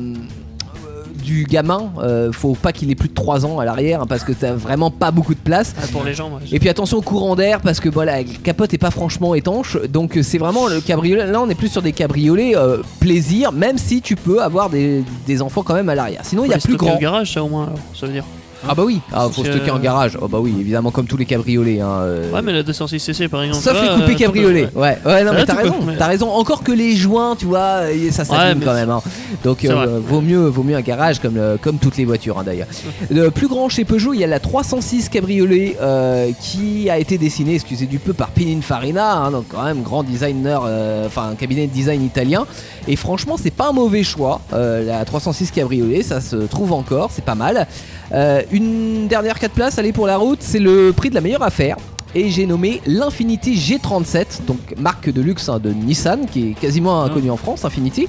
du 1.24 1.46
gamin, 1.46 1.92
euh, 2.00 2.32
faut 2.32 2.54
pas 2.54 2.72
qu'il 2.72 2.92
ait 2.92 2.96
plus 2.96 3.10
de 3.10 3.14
3 3.14 3.46
ans 3.46 3.60
à 3.60 3.66
l'arrière 3.66 4.02
hein, 4.02 4.06
parce 4.08 4.24
que 4.24 4.34
t'as 4.34 4.54
vraiment 4.54 4.92
pas 4.92 5.12
beaucoup 5.12 5.34
de 5.34 5.40
place. 5.40 5.74
Ah, 5.82 5.88
pour 5.92 6.04
les 6.04 6.14
gens, 6.14 6.30
moi. 6.30 6.40
Et 6.52 6.60
puis 6.60 6.70
attention 6.70 6.98
au 6.98 7.02
courant 7.02 7.36
d'air 7.36 7.62
parce 7.62 7.80
que 7.80 7.90
voilà, 7.90 8.18
la 8.18 8.24
capote 8.24 8.74
est 8.74 8.78
pas 8.78 8.92
franchement 8.92 9.34
étanche, 9.34 9.78
donc 9.90 10.18
euh, 10.18 10.24
c'est 10.24 10.38
vraiment 10.38 10.68
le 10.68 10.82
cabriolet. 10.82 11.26
Là, 11.26 11.42
on 11.42 11.50
est 11.50 11.56
plus 11.56 11.70
sur 11.70 11.82
des 11.82 11.94
cabriolets 11.94 12.56
euh, 12.56 12.78
plaisir, 13.00 13.52
même 13.52 13.78
si 13.78 14.02
tu 14.02 14.16
peux 14.16 14.44
avoir 14.44 14.70
des, 14.70 15.04
des 15.26 15.42
enfants 15.42 15.64
quand 15.64 15.74
même 15.76 15.90
à 15.90 15.96
l'arrière. 15.96 16.22
Sinon, 16.24 16.46
il 16.46 16.52
y 16.52 16.54
a 16.54 16.58
plus 16.58 16.76
grand. 16.78 16.98
garage, 16.98 17.34
ça 17.34 17.44
au 17.44 17.48
moins, 17.48 17.64
alors, 17.64 17.80
ça 17.94 18.06
veut 18.06 18.14
dire. 18.14 18.26
Ah 18.68 18.76
bah 18.76 18.84
oui, 18.86 19.00
ah, 19.12 19.28
faut 19.32 19.44
stocker 19.44 19.72
en 19.72 19.80
garage. 19.80 20.18
Oh 20.22 20.28
bah 20.28 20.40
oui, 20.42 20.54
évidemment 20.60 20.92
comme 20.92 21.06
tous 21.06 21.18
les 21.18 21.26
cabriolets. 21.26 21.82
Hein, 21.82 22.00
euh, 22.02 22.32
Ouais, 22.32 22.42
mais 22.42 22.54
la 22.54 22.64
206cc 22.64 23.28
par 23.30 23.44
exemple. 23.44 23.64
Sauf 23.64 23.82
les 23.82 23.90
coupés 23.90 24.14
euh, 24.14 24.18
cabriolets. 24.18 24.70
Ouais, 24.76 24.98
ouais, 25.06 25.24
non, 25.24 25.34
mais 25.34 25.46
t'as 25.46 25.56
raison. 25.56 25.76
T'as 25.98 26.08
raison. 26.08 26.30
Encore 26.30 26.64
que 26.64 26.72
les 26.72 26.96
joints, 26.96 27.36
tu 27.36 27.46
vois, 27.46 27.82
ça 28.12 28.26
s'abîme 28.26 28.62
quand 28.64 28.74
même. 28.74 28.90
hein. 28.90 29.02
Donc, 29.44 29.66
euh, 29.66 30.00
vaut 30.06 30.22
mieux, 30.22 30.48
vaut 30.48 30.64
mieux 30.64 30.76
un 30.76 30.82
garage 30.82 31.20
comme, 31.20 31.40
comme 31.62 31.78
toutes 31.78 31.98
les 31.98 32.06
voitures 32.06 32.40
hein, 32.40 32.44
d'ailleurs. 32.46 32.68
Le 33.10 33.30
plus 33.32 33.48
grand 33.48 33.70
chez 33.70 33.86
Peugeot, 33.86 34.14
il 34.14 34.20
y 34.20 34.24
a 34.24 34.28
la 34.28 34.40
306 34.40 35.10
cabriolet 35.10 35.78
euh, 35.82 36.30
qui 36.42 36.90
a 36.90 36.98
été 36.98 37.18
dessinée, 37.18 37.56
excusez 37.56 37.86
du 37.86 38.00
peu, 38.00 38.14
par 38.14 38.30
Pininfarina, 38.30 39.14
hein, 39.18 39.32
donc 39.32 39.46
quand 39.50 39.64
même 39.64 39.82
grand 39.82 40.04
designer, 40.04 40.64
euh, 40.66 41.06
enfin 41.08 41.30
un 41.32 41.36
cabinet 41.36 41.68
de 41.68 41.72
design 41.74 42.04
italien. 42.04 42.46
Et 42.88 42.96
franchement, 42.96 43.36
c'est 43.42 43.52
pas 43.54 43.70
un 43.70 43.74
mauvais 43.74 44.04
choix. 44.04 44.42
Euh, 44.54 44.84
la 44.86 45.04
306 45.06 45.52
cabriolet, 45.52 46.04
ça 46.04 46.22
se 46.22 46.36
trouve 46.36 46.74
encore, 46.74 47.10
c'est 47.14 47.24
pas 47.26 47.36
mal. 47.36 47.68
Euh, 48.12 48.42
une 48.52 49.08
dernière 49.08 49.40
4 49.40 49.52
places, 49.52 49.80
allez 49.80 49.94
pour 49.94 50.08
la 50.08 50.18
route, 50.18 50.40
c'est 50.42 50.60
le 50.60 50.92
prix 50.94 51.10
de 51.10 51.16
la 51.16 51.22
meilleure 51.22 51.44
affaire. 51.44 51.78
Et 52.16 52.30
j'ai 52.30 52.46
nommé 52.46 52.80
l'Infinity 52.86 53.56
G37, 53.56 54.46
donc 54.46 54.60
marque 54.78 55.12
de 55.12 55.20
luxe 55.20 55.50
hein, 55.50 55.60
de 55.60 55.72
Nissan, 55.72 56.28
qui 56.32 56.52
est 56.52 56.54
quasiment 56.54 57.02
inconnue 57.02 57.32
en 57.32 57.38
France, 57.38 57.66
Infinity, 57.66 58.08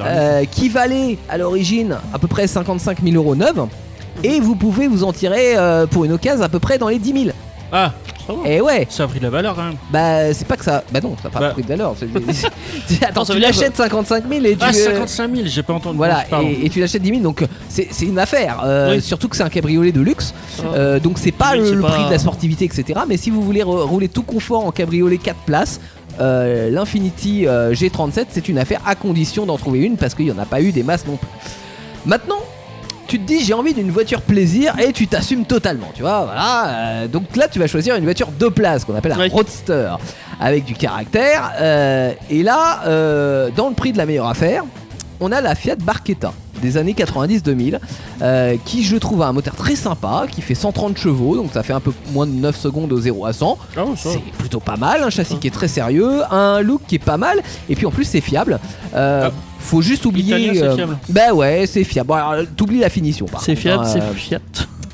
euh, 0.00 0.44
qui 0.44 0.68
valait 0.68 1.18
à 1.28 1.36
l'origine 1.36 1.96
à 2.12 2.18
peu 2.20 2.28
près 2.28 2.46
55 2.46 3.02
000 3.02 3.16
euros 3.16 3.34
neuve. 3.34 3.66
Et 4.22 4.38
vous 4.38 4.54
pouvez 4.54 4.86
vous 4.86 5.02
en 5.02 5.12
tirer 5.12 5.56
euh, 5.56 5.86
pour 5.86 6.04
une 6.04 6.12
occasion 6.12 6.44
à 6.44 6.48
peu 6.48 6.60
près 6.60 6.78
dans 6.78 6.88
les 6.88 7.00
10 7.00 7.24
000. 7.24 7.36
Ah, 7.72 7.92
Ça 8.26 8.32
va. 8.32 8.48
Et 8.48 8.60
ouais, 8.60 8.86
ça 8.90 9.04
a 9.04 9.06
pris 9.06 9.18
de 9.18 9.24
la 9.24 9.30
valeur 9.30 9.54
quand 9.54 9.64
même. 9.64 9.76
bah 9.90 10.32
c'est 10.32 10.46
pas 10.48 10.56
que 10.56 10.64
ça. 10.64 10.82
Bah 10.90 11.00
non, 11.02 11.14
ça 11.22 11.24
n'a 11.24 11.30
pas 11.30 11.40
Bah. 11.40 11.50
pris 11.50 11.62
de 11.62 11.68
valeur. 11.68 11.94
C'est- 11.98 12.06
Attends, 13.04 13.24
ça 13.24 13.32
tu 13.34 13.38
veut 13.40 13.44
dire 13.46 13.54
l'achètes 13.54 13.76
55 13.76 14.24
000 14.28 14.44
et 14.44 14.52
tu. 14.52 14.58
Ah, 14.60 14.68
euh, 14.68 14.72
55 15.06 15.34
000, 15.36 15.46
j'ai 15.48 15.62
pas 15.62 15.72
entendu. 15.74 15.96
Voilà, 15.96 16.24
Pardon. 16.30 16.48
et, 16.48 16.66
et 16.66 16.70
tu 16.70 16.80
l'achètes 16.80 17.02
10 17.02 17.08
000, 17.10 17.20
donc 17.20 17.42
euh, 17.42 17.46
c'est 17.68 17.88
c'est 17.90 18.06
une 18.06 18.18
affaire. 18.18 18.60
euh, 18.64 18.94
Oui. 18.96 19.02
Surtout 19.02 19.28
que 19.28 19.36
c'est 19.36 19.42
un 19.42 19.48
cabriolet 19.50 19.92
de 19.92 20.00
luxe, 20.00 20.32
va. 20.58 20.68
euh, 20.74 21.00
donc 21.00 21.18
c'est 21.18 21.32
pas 21.32 21.54
le, 21.54 21.64
c'est 21.66 21.74
le 21.74 21.80
pas- 21.82 21.90
prix 21.90 22.04
de 22.06 22.10
la 22.10 22.18
sportivité, 22.18 22.64
etc. 22.64 23.00
Mais 23.08 23.16
si 23.16 23.30
vous 23.30 23.42
voulez 23.42 23.62
re- 23.62 23.82
rouler 23.82 24.08
tout 24.08 24.22
confort 24.22 24.64
en 24.64 24.70
cabriolet 24.72 25.18
4 25.18 25.36
places, 25.40 25.80
euh, 26.20 26.70
l'Infinity 26.70 27.46
euh, 27.46 27.74
G37, 27.74 28.26
c'est 28.30 28.48
une 28.48 28.58
affaire 28.58 28.80
à 28.86 28.94
condition 28.94 29.46
d'en 29.46 29.58
trouver 29.58 29.80
une 29.80 29.96
parce 29.96 30.14
qu'il 30.14 30.24
n'y 30.26 30.30
en 30.32 30.38
a 30.38 30.46
pas 30.46 30.60
eu 30.62 30.70
des 30.72 30.82
masses 30.84 31.04
non 31.06 31.16
plus. 31.16 31.28
Maintenant, 32.06 32.38
tu 33.06 33.18
te 33.18 33.24
dis 33.24 33.44
j'ai 33.44 33.54
envie 33.54 33.74
d'une 33.74 33.90
voiture 33.90 34.20
plaisir 34.22 34.78
et 34.78 34.92
tu 34.92 35.06
t'assumes 35.06 35.44
totalement, 35.44 35.90
tu 35.94 36.02
vois. 36.02 36.24
Voilà. 36.24 36.66
euh, 36.66 37.08
donc 37.08 37.36
là, 37.36 37.48
tu 37.48 37.58
vas 37.58 37.66
choisir 37.66 37.96
une 37.96 38.04
voiture 38.04 38.28
deux 38.28 38.50
places 38.50 38.84
qu'on 38.84 38.94
appelle 38.94 39.12
un 39.12 39.28
roadster 39.28 39.90
avec 40.40 40.64
du 40.64 40.74
caractère. 40.74 41.52
euh, 41.60 42.12
et 42.30 42.42
là, 42.42 42.82
euh, 42.86 43.50
dans 43.54 43.68
le 43.68 43.74
prix 43.74 43.92
de 43.92 43.98
la 43.98 44.06
meilleure 44.06 44.28
affaire, 44.28 44.64
on 45.20 45.30
a 45.32 45.40
la 45.40 45.54
Fiat 45.54 45.76
Barchetta 45.76 46.32
des 46.64 46.76
années 46.76 46.94
90-2000 46.94 47.78
euh, 48.22 48.56
qui 48.64 48.82
je 48.82 48.96
trouve 48.96 49.22
a 49.22 49.26
un 49.26 49.32
moteur 49.32 49.54
très 49.54 49.76
sympa 49.76 50.26
qui 50.30 50.42
fait 50.42 50.54
130 50.56 50.96
chevaux 50.98 51.36
donc 51.36 51.50
ça 51.52 51.62
fait 51.62 51.72
un 51.72 51.80
peu 51.80 51.92
moins 52.12 52.26
de 52.26 52.32
9 52.32 52.56
secondes 52.56 52.92
au 52.92 53.00
0 53.00 53.24
à 53.26 53.32
100 53.32 53.56
Ah, 53.76 53.84
c'est 53.96 54.18
plutôt 54.38 54.58
pas 54.60 54.76
mal, 54.76 55.02
un 55.02 55.10
châssis 55.10 55.36
qui 55.36 55.46
est 55.46 55.50
très 55.52 55.68
sérieux, 55.68 56.22
un 56.30 56.60
look 56.60 56.80
qui 56.88 56.96
est 56.96 56.98
pas 57.04 57.16
mal, 57.16 57.40
et 57.68 57.76
puis 57.76 57.86
en 57.86 57.90
plus 57.90 58.04
c'est 58.04 58.20
fiable. 58.20 58.58
Euh, 58.94 59.28
Ah. 59.28 59.32
Faut 59.60 59.80
juste 59.80 60.04
oublier. 60.04 60.36
Italien, 60.36 60.52
c'est 60.54 60.62
euh, 60.64 60.74
fiable. 60.76 60.98
bah 61.08 61.32
ouais, 61.32 61.64
c'est 61.66 61.84
fiable. 61.84 62.08
Bon, 62.08 62.14
alors, 62.14 62.44
t'oublies 62.54 62.80
la 62.80 62.90
finition 62.90 63.24
par 63.24 63.40
C'est 63.42 63.56
fiable, 63.56 63.84
hein, 63.84 63.88
c'est 63.90 64.14
Fiat. 64.14 64.40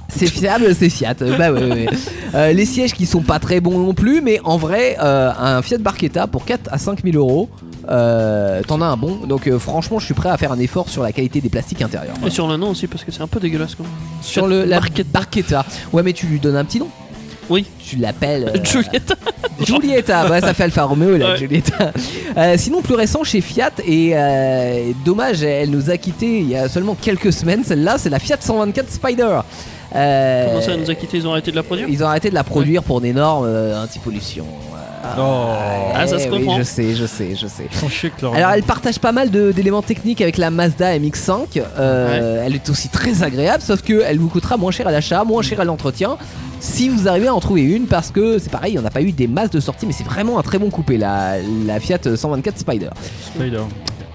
c'est 0.08 0.26
fiable, 0.28 0.74
c'est 0.76 0.88
Fiat. 0.88 1.14
Bah 1.38 1.50
ouais, 1.50 1.64
ouais. 1.64 1.86
Euh, 2.36 2.52
les 2.52 2.64
sièges 2.66 2.92
qui 2.92 3.04
sont 3.06 3.22
pas 3.22 3.40
très 3.40 3.60
bons 3.60 3.78
non 3.80 3.94
plus, 3.94 4.20
mais 4.20 4.38
en 4.44 4.56
vrai, 4.58 4.96
un 5.00 5.60
Fiat 5.62 5.78
Barchetta 5.78 6.28
pour 6.28 6.44
4 6.44 6.68
à 6.72 6.78
5 6.78 7.02
000 7.02 7.16
euros, 7.16 7.48
euh, 7.90 8.62
t'en 8.66 8.80
as 8.80 8.86
un 8.86 8.96
bon. 8.96 9.16
Donc 9.26 9.46
euh, 9.46 9.58
franchement, 9.58 9.98
je 9.98 10.04
suis 10.04 10.14
prêt 10.14 10.28
à 10.30 10.36
faire 10.36 10.52
un 10.52 10.58
effort 10.58 10.88
sur 10.88 11.02
la 11.02 11.12
qualité 11.12 11.40
des 11.40 11.48
plastiques 11.48 11.82
intérieurs. 11.82 12.14
Et 12.26 12.30
sur 12.30 12.46
le 12.48 12.56
nom 12.56 12.70
aussi, 12.70 12.86
parce 12.86 13.04
que 13.04 13.10
c'est 13.12 13.22
un 13.22 13.26
peu 13.26 13.40
dégueulasse 13.40 13.74
quand 13.74 13.84
même. 13.84 13.92
Sur 14.22 14.46
le 14.46 14.64
la 14.64 14.80
Barchetta. 15.12 15.64
Ouais, 15.92 16.02
mais 16.02 16.12
tu 16.12 16.26
lui 16.26 16.38
donnes 16.38 16.56
un 16.56 16.64
petit 16.64 16.78
nom. 16.78 16.88
Oui. 17.48 17.66
Tu 17.84 17.96
l'appelles. 17.96 18.52
euh, 18.54 18.64
Juliette. 18.64 19.12
Giulietta, 19.66 20.30
ouais, 20.30 20.40
ça 20.40 20.54
fait 20.54 20.62
Alfa 20.64 20.84
Romeo 20.84 21.16
là, 21.16 21.34
Ouais. 21.34 21.62
Euh, 22.36 22.54
sinon, 22.56 22.80
plus 22.80 22.94
récent 22.94 23.24
chez 23.24 23.40
Fiat, 23.40 23.72
et 23.84 24.12
euh, 24.14 24.92
dommage, 25.04 25.42
elle 25.42 25.70
nous 25.70 25.90
a 25.90 25.96
quitté 25.96 26.38
il 26.38 26.48
y 26.48 26.56
a 26.56 26.68
seulement 26.68 26.94
quelques 26.94 27.32
semaines. 27.32 27.64
Celle-là, 27.64 27.98
c'est 27.98 28.08
la 28.08 28.20
Fiat 28.20 28.36
124 28.40 28.90
Spider. 28.90 29.40
Comment 29.92 30.60
ça, 30.62 30.72
elle 30.72 30.80
nous 30.80 30.90
a 30.90 30.94
quitté 30.94 31.16
Ils 31.18 31.26
ont 31.26 31.32
arrêté 31.32 31.50
de 31.50 31.56
la 31.56 31.64
produire? 31.64 31.88
Ils 31.88 32.02
ont 32.04 32.06
arrêté 32.06 32.30
de 32.30 32.34
la 32.34 32.44
produire 32.44 32.82
pour 32.84 33.00
des 33.00 33.12
normes 33.12 33.46
euh, 33.46 33.82
anti-pollution. 33.82 34.46
Oh. 35.18 35.46
Ah, 35.94 36.06
ça 36.06 36.18
se 36.18 36.28
oui, 36.28 36.38
comprend. 36.38 36.58
Je 36.58 36.62
sais, 36.62 36.94
je 36.94 37.06
sais, 37.06 37.34
je 37.34 37.46
sais. 37.46 37.68
Ils 37.70 37.76
sont 37.76 37.88
chics, 37.88 38.20
leur- 38.22 38.34
Alors 38.34 38.50
elle 38.52 38.62
partage 38.62 38.98
pas 38.98 39.12
mal 39.12 39.30
de- 39.30 39.52
d'éléments 39.52 39.82
techniques 39.82 40.20
avec 40.20 40.38
la 40.38 40.50
Mazda 40.50 40.96
MX5. 40.98 41.62
Euh, 41.78 42.42
Elle 42.44 42.54
est 42.54 42.68
aussi 42.70 42.88
très 42.88 43.22
agréable, 43.22 43.62
sauf 43.62 43.82
que 43.82 44.02
elle 44.06 44.18
vous 44.18 44.28
coûtera 44.28 44.56
moins 44.56 44.70
cher 44.70 44.86
à 44.88 44.92
l'achat, 44.92 45.24
moins 45.24 45.42
cher 45.42 45.60
à 45.60 45.64
l'entretien. 45.64 46.16
Si 46.60 46.88
vous 46.88 47.08
arrivez 47.08 47.28
à 47.28 47.34
en 47.34 47.40
trouver 47.40 47.62
une, 47.62 47.86
parce 47.86 48.10
que 48.10 48.38
c'est 48.38 48.50
pareil, 48.50 48.78
on 48.78 48.82
n'a 48.82 48.90
pas 48.90 49.00
eu 49.02 49.12
des 49.12 49.26
masses 49.26 49.50
de 49.50 49.60
sortie, 49.60 49.86
mais 49.86 49.92
c'est 49.92 50.04
vraiment 50.04 50.38
un 50.38 50.42
très 50.42 50.58
bon 50.58 50.68
coupé, 50.70 50.98
la, 50.98 51.36
la 51.66 51.80
Fiat 51.80 51.98
124 52.16 52.58
Spider. 52.58 52.90
Spider. 53.34 53.62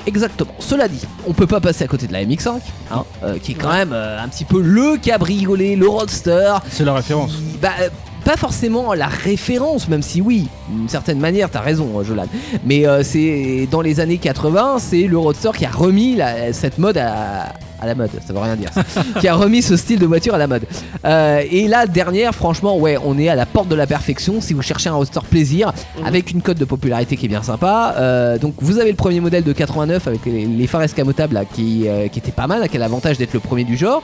Exactement. 0.07 0.51
Cela 0.59 0.87
dit, 0.87 1.01
on 1.27 1.33
peut 1.33 1.47
pas 1.47 1.59
passer 1.59 1.83
à 1.83 1.87
côté 1.87 2.05
de 2.05 2.13
la 2.13 2.23
MX5, 2.23 2.59
hein, 2.91 3.03
euh, 3.23 3.37
qui 3.41 3.53
est 3.53 3.55
quand 3.55 3.71
même 3.73 3.89
euh, 3.91 4.21
un 4.23 4.27
petit 4.27 4.45
peu 4.45 4.61
le 4.61 4.97
cabriolet, 4.97 5.75
le 5.75 5.87
roadster, 5.87 6.53
C'est 6.69 6.85
la 6.85 6.93
référence. 6.93 7.31
bah, 7.59 7.69
euh, 7.81 7.89
pas 8.25 8.37
forcément 8.37 8.95
la 8.95 9.07
référence, 9.07 9.87
même 9.87 10.01
si 10.01 10.19
oui, 10.19 10.47
d'une 10.67 10.89
certaine 10.89 11.19
manière, 11.19 11.49
t'as 11.51 11.61
raison, 11.61 11.99
euh, 11.99 12.03
Jolan. 12.03 12.25
Mais 12.65 12.87
euh, 12.87 13.03
c'est 13.03 13.67
dans 13.69 13.81
les 13.81 13.99
années 13.99 14.17
80, 14.17 14.79
c'est 14.79 15.03
le 15.03 15.17
Roadster 15.17 15.51
qui 15.55 15.63
a 15.63 15.69
remis 15.69 16.17
cette 16.51 16.79
mode 16.79 16.97
à, 16.97 17.53
à 17.85 17.87
la 17.87 17.95
mode. 17.95 18.09
Ça 18.25 18.33
veut 18.33 18.39
rien 18.39 18.55
dire. 18.55 18.69
ça. 18.73 18.83
qui 19.19 19.27
a 19.27 19.35
remis 19.35 19.61
ce 19.61 19.77
style 19.77 19.99
de 19.99 20.05
voiture 20.05 20.35
à 20.35 20.37
la 20.37 20.47
mode. 20.47 20.63
Euh, 21.05 21.41
et 21.49 21.67
la 21.67 21.85
dernière, 21.87 22.33
franchement, 22.35 22.77
ouais, 22.77 22.97
on 23.03 23.17
est 23.17 23.29
à 23.29 23.35
la 23.35 23.45
porte 23.45 23.67
de 23.69 23.75
la 23.75 23.87
perfection. 23.87 24.41
Si 24.41 24.53
vous 24.53 24.61
cherchez 24.61 24.89
un 24.89 24.93
Roadster 24.93 25.21
plaisir, 25.29 25.71
Mhm. 25.99 26.05
avec 26.05 26.31
une 26.31 26.41
cote 26.41 26.57
de 26.57 26.65
popularité 26.65 27.15
qui 27.17 27.25
est 27.25 27.29
bien 27.29 27.43
sympa. 27.43 27.95
Euh, 27.97 28.37
donc 28.37 28.55
vous 28.59 28.79
avez 28.79 28.89
le 28.91 28.95
premier 28.97 29.19
modèle 29.21 29.43
de 29.43 29.53
89 29.53 30.07
avec 30.07 30.25
les, 30.25 30.45
les 30.45 30.67
phares 30.67 30.81
escamotables 30.83 31.33
là, 31.35 31.45
qui, 31.45 31.87
euh, 31.87 32.07
qui 32.07 32.19
était 32.19 32.31
pas 32.31 32.47
mal, 32.47 32.67
qui 32.67 32.75
a 32.77 32.79
l'avantage 32.79 33.17
d'être 33.17 33.33
le 33.33 33.39
premier 33.39 33.63
du 33.63 33.77
genre. 33.77 34.01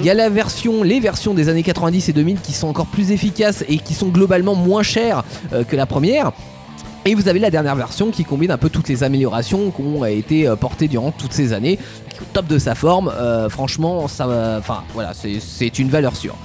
Il 0.00 0.04
y 0.06 0.10
a 0.10 0.14
la 0.14 0.28
version, 0.30 0.82
les 0.82 1.00
versions 1.00 1.34
des 1.34 1.48
années 1.48 1.62
90 1.62 2.08
et 2.08 2.12
2000 2.12 2.40
qui 2.40 2.52
sont 2.52 2.68
encore 2.68 2.86
plus 2.86 3.10
efficaces 3.10 3.64
et 3.68 3.78
qui 3.78 3.94
sont 3.94 4.08
globalement 4.08 4.54
moins 4.54 4.82
chères 4.82 5.24
que 5.68 5.76
la 5.76 5.86
première. 5.86 6.32
Et 7.06 7.14
vous 7.14 7.28
avez 7.28 7.38
la 7.38 7.50
dernière 7.50 7.76
version 7.76 8.10
qui 8.10 8.24
combine 8.24 8.50
un 8.50 8.56
peu 8.56 8.70
toutes 8.70 8.88
les 8.88 9.02
améliorations 9.02 9.70
qui 9.70 9.82
ont 9.82 10.04
été 10.06 10.48
euh, 10.48 10.56
portées 10.56 10.88
durant 10.88 11.12
toutes 11.12 11.34
ces 11.34 11.52
années, 11.52 11.78
au 12.20 12.24
top 12.32 12.46
de 12.46 12.58
sa 12.58 12.74
forme. 12.74 13.12
Euh, 13.14 13.50
franchement, 13.50 14.08
ça, 14.08 14.26
enfin 14.58 14.84
voilà, 14.94 15.12
c'est 15.12 15.78
une 15.78 15.90
valeur 15.90 16.16
sûre. 16.16 16.36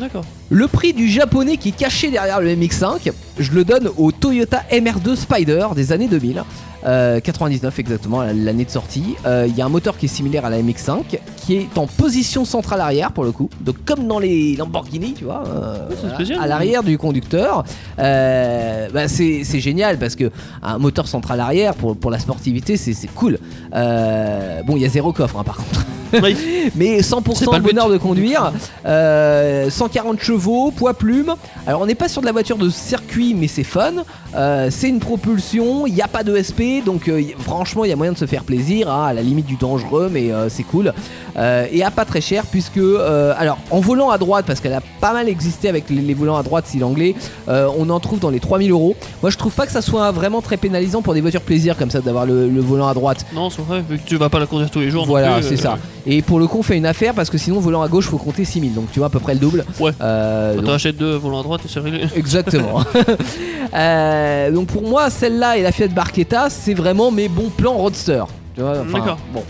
D'accord. 0.00 0.24
Le 0.50 0.66
prix 0.68 0.92
du 0.92 1.08
japonais 1.08 1.56
qui 1.56 1.70
est 1.70 1.76
caché 1.76 2.10
derrière 2.10 2.40
le 2.40 2.50
MX5, 2.54 3.12
je 3.38 3.52
le 3.52 3.64
donne 3.64 3.88
au 3.96 4.12
Toyota 4.12 4.62
MR2 4.70 5.16
Spider 5.16 5.68
des 5.74 5.92
années 5.92 6.08
2000. 6.08 6.42
Euh, 6.86 7.18
99 7.20 7.78
exactement, 7.78 8.22
l'année 8.22 8.66
de 8.66 8.70
sortie. 8.70 9.14
Euh, 9.24 9.46
Il 9.48 9.56
y 9.56 9.62
a 9.62 9.64
un 9.64 9.70
moteur 9.70 9.96
qui 9.96 10.04
est 10.04 10.08
similaire 10.08 10.44
à 10.44 10.50
la 10.50 10.60
MX5, 10.60 11.18
qui 11.38 11.56
est 11.56 11.78
en 11.78 11.86
position 11.86 12.44
centrale 12.44 12.80
arrière 12.82 13.12
pour 13.12 13.24
le 13.24 13.32
coup. 13.32 13.48
Donc 13.62 13.76
comme 13.86 14.06
dans 14.06 14.18
les 14.18 14.54
Lamborghini, 14.56 15.14
tu 15.14 15.24
vois, 15.24 15.44
euh, 15.46 15.88
spécial. 16.14 16.38
à 16.42 16.46
l'arrière 16.46 16.82
du 16.82 16.98
conducteur. 16.98 17.64
Euh, 17.98 18.88
bah, 18.92 19.08
c'est 19.08 19.44
génial 19.60 19.98
parce 19.98 20.14
que 20.14 20.30
un 20.62 20.78
moteur 20.78 21.08
central 21.08 21.40
arrière 21.40 21.74
pour, 21.74 21.96
pour 21.96 22.10
la 22.10 22.18
sportivité, 22.18 22.76
c'est 22.76 22.94
cool. 23.14 23.38
Euh, 23.74 24.62
bon, 24.66 24.76
il 24.76 24.82
y 24.82 24.84
a 24.84 24.88
zéro 24.90 25.12
coffre 25.12 25.38
hein, 25.38 25.44
par 25.44 25.56
contre. 25.56 25.86
Oui. 26.22 26.36
mais 26.74 27.02
C'est 27.02 27.14
100% 27.14 27.44
pas 27.46 27.56
le 27.58 27.62
but. 27.62 27.74
bonheur 27.74 27.88
de 27.88 27.96
conduire. 27.98 28.52
Euh, 28.86 29.70
140 29.70 30.20
chevaux, 30.20 30.70
poids 30.70 30.94
plume. 30.94 31.34
Alors 31.66 31.80
on 31.82 31.86
n'est 31.86 31.94
pas 31.94 32.08
sur 32.08 32.20
de 32.20 32.26
la 32.26 32.32
voiture 32.32 32.56
de 32.58 32.68
circuit, 32.68 33.34
mais 33.34 33.48
c'est 33.48 33.64
fun. 33.64 33.92
Euh, 34.36 34.68
c'est 34.70 34.88
une 34.88 35.00
propulsion, 35.00 35.86
il 35.86 35.94
n'y 35.94 36.02
a 36.02 36.08
pas 36.08 36.22
de 36.24 36.36
SP, 36.42 36.82
donc 36.84 37.08
euh, 37.08 37.22
franchement 37.38 37.84
il 37.84 37.88
y 37.90 37.92
a 37.92 37.96
moyen 37.96 38.12
de 38.12 38.18
se 38.18 38.26
faire 38.26 38.42
plaisir, 38.44 38.90
hein, 38.90 39.06
à 39.06 39.12
la 39.12 39.22
limite 39.22 39.46
du 39.46 39.54
dangereux, 39.56 40.10
mais 40.12 40.32
euh, 40.32 40.48
c'est 40.48 40.64
cool. 40.64 40.92
Euh, 41.36 41.66
et 41.70 41.82
à 41.84 41.90
pas 41.90 42.04
très 42.04 42.20
cher, 42.20 42.44
puisque 42.50 42.78
euh, 42.78 43.32
alors 43.38 43.58
en 43.70 43.80
volant 43.80 44.10
à 44.10 44.18
droite, 44.18 44.44
parce 44.46 44.60
qu'elle 44.60 44.72
a 44.74 44.82
pas 45.00 45.12
mal 45.12 45.28
existé 45.28 45.68
avec 45.68 45.88
les, 45.88 46.00
les 46.02 46.14
volants 46.14 46.36
à 46.36 46.42
droite, 46.42 46.66
style 46.66 46.84
anglais, 46.84 47.14
euh, 47.48 47.68
on 47.78 47.88
en 47.90 48.00
trouve 48.00 48.18
dans 48.20 48.30
les 48.30 48.40
3000 48.40 48.70
euros. 48.72 48.96
Moi 49.22 49.30
je 49.30 49.38
trouve 49.38 49.52
pas 49.52 49.66
que 49.66 49.72
ça 49.72 49.82
soit 49.82 50.10
vraiment 50.10 50.42
très 50.42 50.56
pénalisant 50.56 51.00
pour 51.02 51.14
des 51.14 51.20
voitures 51.20 51.40
plaisir 51.42 51.76
comme 51.76 51.90
ça 51.90 52.00
d'avoir 52.00 52.26
le, 52.26 52.48
le 52.48 52.60
volant 52.60 52.88
à 52.88 52.94
droite. 52.94 53.24
Non, 53.34 53.50
c'est 53.50 53.62
vrai, 53.62 53.82
vu 53.88 53.98
que 53.98 54.06
tu 54.06 54.16
vas 54.16 54.28
pas 54.28 54.38
la 54.40 54.46
conduire 54.46 54.70
tous 54.70 54.80
les 54.80 54.90
jours. 54.90 55.06
Voilà, 55.06 55.42
c'est 55.42 55.54
euh, 55.54 55.56
ça. 55.56 55.78
Et 56.06 56.20
pour 56.20 56.38
le 56.38 56.46
coup, 56.46 56.58
on 56.58 56.62
fait 56.62 56.76
une 56.76 56.84
affaire 56.86 57.14
parce 57.14 57.30
que 57.30 57.38
sinon, 57.38 57.60
volant 57.60 57.80
à 57.82 57.88
gauche, 57.88 58.06
faut 58.08 58.18
compter 58.18 58.44
6000. 58.44 58.74
Donc, 58.74 58.90
tu 58.92 58.98
vois, 58.98 59.06
à 59.06 59.10
peu 59.10 59.20
près 59.20 59.32
le 59.34 59.40
double. 59.40 59.64
Ouais. 59.80 59.90
Euh, 60.02 60.50
Quand 60.50 60.56
donc- 60.56 60.66
t'en 60.66 60.72
achètes 60.74 60.96
deux 60.98 61.14
volants 61.16 61.40
à 61.40 61.42
droite 61.42 61.62
c'est 61.66 61.80
réglé. 61.80 62.06
Exactement. 62.16 62.82
Euh, 63.74 64.50
donc, 64.52 64.68
pour 64.68 64.82
moi, 64.88 65.10
celle-là 65.10 65.56
et 65.56 65.62
la 65.62 65.72
Fiat 65.72 65.88
Barchetta, 65.88 66.48
c'est 66.48 66.74
vraiment 66.74 67.10
mes 67.10 67.28
bons 67.28 67.50
plans 67.56 67.72
roadster. 67.72 68.22
Tu 68.54 68.60
vois, 68.60 68.74
enfin, 68.80 68.98
D'accord. 68.98 69.18
Bon. 69.32 69.42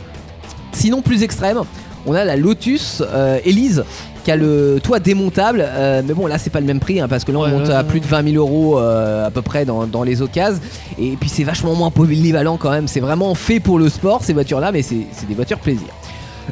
Sinon, 0.73 1.03
plus 1.03 1.23
extrême, 1.23 1.59
on 2.07 2.15
a 2.15 2.25
la 2.25 2.37
Lotus 2.37 3.03
euh, 3.07 3.39
Elise 3.45 3.85
qui 4.25 4.31
a 4.31 4.37
le 4.37 4.79
toit 4.83 4.99
démontable. 5.01 5.63
euh, 5.67 6.01
mais 6.07 6.15
bon, 6.15 6.27
là, 6.27 6.39
c'est 6.39 6.49
pas 6.49 6.61
le 6.61 6.67
même 6.67 6.81
prix 6.81 7.01
hein, 7.01 7.09
parce 7.09 7.25
que 7.25 7.33
là, 7.33 7.39
on 7.39 7.43
Ouais, 7.43 7.51
monte 7.51 7.67
ouais, 7.69 7.75
à 7.75 7.79
ouais. 7.83 7.85
plus 7.85 8.01
de 8.01 8.07
20 8.07 8.31
000 8.33 8.37
euros 8.37 8.79
euh, 8.79 9.27
à 9.27 9.31
peu 9.31 9.43
près 9.43 9.67
dans, 9.67 9.87
dans 9.87 10.03
les 10.05 10.23
occasions. 10.23 10.61
Et 10.99 11.17
puis, 11.21 11.29
c'est 11.29 11.45
vachement 11.45 11.75
moins 11.75 11.91
polyvalent 11.91 12.57
quand 12.57 12.71
même. 12.71 12.89
C'est 12.89 13.01
vraiment 13.01 13.35
fait 13.35 13.61
pour 13.61 13.79
le 13.79 13.91
sport, 13.91 14.23
ces 14.25 14.33
voitures-là, 14.33 14.73
mais 14.73 14.81
c'est 14.81 14.97
des 15.29 15.35
voitures 15.35 15.59
plaisir. 15.59 15.89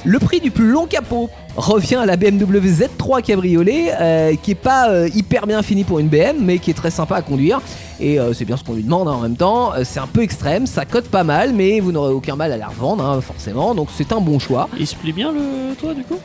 Le 0.04 0.18
prix 0.18 0.40
du 0.40 0.50
plus 0.50 0.68
long 0.68 0.86
capot 0.86 1.30
revient 1.56 1.96
à 1.96 2.06
la 2.06 2.16
BMW 2.16 2.60
Z3 2.60 3.22
Cabriolet, 3.22 3.92
euh, 4.00 4.34
qui 4.42 4.52
est 4.52 4.56
pas 4.56 4.90
euh, 4.90 5.08
hyper 5.14 5.46
bien 5.46 5.62
fini 5.62 5.84
pour 5.84 5.98
une 5.98 6.08
BM, 6.08 6.36
mais 6.40 6.58
qui 6.58 6.70
est 6.70 6.74
très 6.74 6.90
sympa 6.90 7.16
à 7.16 7.22
conduire. 7.22 7.60
Et 8.00 8.18
euh, 8.18 8.32
c'est 8.32 8.44
bien 8.44 8.56
ce 8.56 8.64
qu'on 8.64 8.74
lui 8.74 8.82
demande 8.82 9.08
hein, 9.08 9.12
en 9.12 9.20
même 9.20 9.36
temps. 9.36 9.72
C'est 9.84 10.00
un 10.00 10.06
peu 10.06 10.22
extrême, 10.22 10.66
ça 10.66 10.84
cote 10.84 11.08
pas 11.08 11.24
mal, 11.24 11.52
mais 11.52 11.80
vous 11.80 11.92
n'aurez 11.92 12.12
aucun 12.12 12.36
mal 12.36 12.52
à 12.52 12.56
la 12.56 12.68
revendre, 12.68 13.04
hein, 13.04 13.20
forcément. 13.20 13.74
Donc 13.74 13.88
c'est 13.96 14.12
un 14.12 14.20
bon 14.20 14.38
choix. 14.38 14.68
Il 14.78 14.86
se 14.86 14.96
plie 14.96 15.12
bien 15.12 15.32
le 15.32 15.74
toit 15.76 15.94
du 15.94 16.02
coup? 16.02 16.18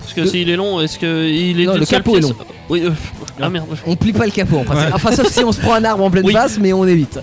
Parce 0.00 0.14
que 0.14 0.26
s'il 0.26 0.48
est 0.50 0.56
long, 0.56 0.80
est-ce 0.80 0.98
que 0.98 1.28
il 1.28 1.60
est 1.60 1.66
Non, 1.66 1.76
le 1.76 1.86
capot 1.86 2.16
est 2.16 2.20
long. 2.20 2.34
Oui, 2.68 2.82
euh, 2.84 2.90
ah 3.42 3.50
merde. 3.50 3.66
On 3.86 3.96
plie 3.96 4.12
pas 4.12 4.24
le 4.26 4.30
capot, 4.30 4.58
en 4.58 4.64
principe. 4.64 4.86
Ouais. 4.88 4.92
enfin 4.94 5.12
sauf 5.12 5.28
si 5.28 5.42
on 5.44 5.52
se 5.52 5.60
prend 5.60 5.74
un 5.74 5.84
arbre 5.84 6.04
en 6.04 6.10
pleine 6.10 6.24
Oui. 6.24 6.32
face, 6.32 6.58
mais 6.60 6.72
on 6.72 6.84
évite. 6.86 7.18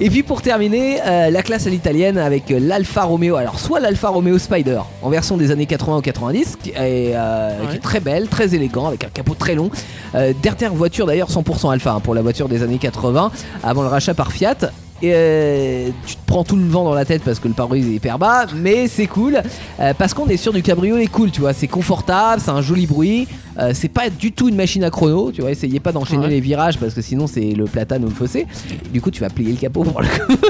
Et 0.00 0.10
puis 0.10 0.22
pour 0.22 0.42
terminer, 0.42 0.98
euh, 1.04 1.30
la 1.30 1.42
classe 1.42 1.66
à 1.66 1.70
l'italienne 1.70 2.18
avec 2.18 2.50
euh, 2.50 2.58
l'Alfa 2.60 3.02
Romeo. 3.04 3.36
Alors 3.36 3.58
soit 3.58 3.80
l'Alfa 3.80 4.08
Romeo 4.08 4.38
Spider 4.38 4.80
en 5.02 5.10
version 5.10 5.36
des 5.36 5.50
années 5.50 5.66
80 5.66 5.98
ou 5.98 6.00
90, 6.00 6.56
qui 6.62 6.70
est, 6.70 6.74
euh, 7.14 7.60
Ouais. 7.60 7.66
qui 7.70 7.76
est 7.76 7.80
très 7.80 8.00
belle, 8.00 8.28
très 8.28 8.54
élégant, 8.54 8.86
avec 8.86 9.04
un 9.04 9.08
capot 9.08 9.34
très 9.34 9.54
long. 9.54 9.70
Euh, 10.14 10.32
dernière 10.42 10.74
voiture 10.74 11.06
d'ailleurs 11.06 11.30
100% 11.30 11.70
Alpha 11.70 11.92
hein, 11.92 12.00
pour 12.00 12.14
la 12.14 12.22
voiture 12.22 12.48
des 12.48 12.62
années 12.62 12.78
80, 12.78 13.30
avant 13.62 13.82
le 13.82 13.88
rachat 13.88 14.14
par 14.14 14.32
Fiat. 14.32 14.56
Et 15.00 15.12
euh, 15.14 15.88
tu 16.06 16.16
te 16.16 16.20
prends 16.26 16.42
tout 16.42 16.56
le 16.56 16.66
vent 16.66 16.82
dans 16.82 16.92
la 16.92 17.04
tête 17.04 17.22
parce 17.24 17.38
que 17.38 17.46
le 17.46 17.54
pare-brise 17.54 17.86
est 17.86 17.92
hyper 17.92 18.18
bas, 18.18 18.46
mais 18.56 18.88
c'est 18.88 19.06
cool 19.06 19.40
euh, 19.78 19.94
parce 19.96 20.12
qu'on 20.12 20.26
est 20.26 20.36
sur 20.36 20.52
du 20.52 20.60
cabriolet 20.60 21.06
cool, 21.06 21.30
tu 21.30 21.40
vois. 21.40 21.52
C'est 21.52 21.68
confortable, 21.68 22.42
c'est 22.44 22.50
un 22.50 22.62
joli 22.62 22.86
bruit, 22.88 23.28
euh, 23.58 23.72
c'est 23.74 23.88
pas 23.88 24.10
du 24.10 24.32
tout 24.32 24.48
une 24.48 24.56
machine 24.56 24.84
à 24.84 24.90
chrono, 24.90 25.32
tu 25.32 25.40
vois. 25.40 25.50
Essayez 25.50 25.80
pas 25.80 25.92
d'enchaîner 25.92 26.24
Ouais. 26.24 26.30
les 26.30 26.40
virages 26.40 26.78
parce 26.78 26.94
que 26.94 27.02
sinon 27.02 27.26
c'est 27.26 27.52
le 27.52 27.64
platane 27.64 28.04
ou 28.04 28.08
le 28.08 28.14
fossé. 28.14 28.46
Du 28.92 29.00
coup, 29.00 29.10
tu 29.10 29.20
vas 29.20 29.28
plier 29.30 29.50
le 29.52 29.58
capot 29.58 29.82
pour 29.84 30.00
le 30.00 30.06
coup. 30.08 30.32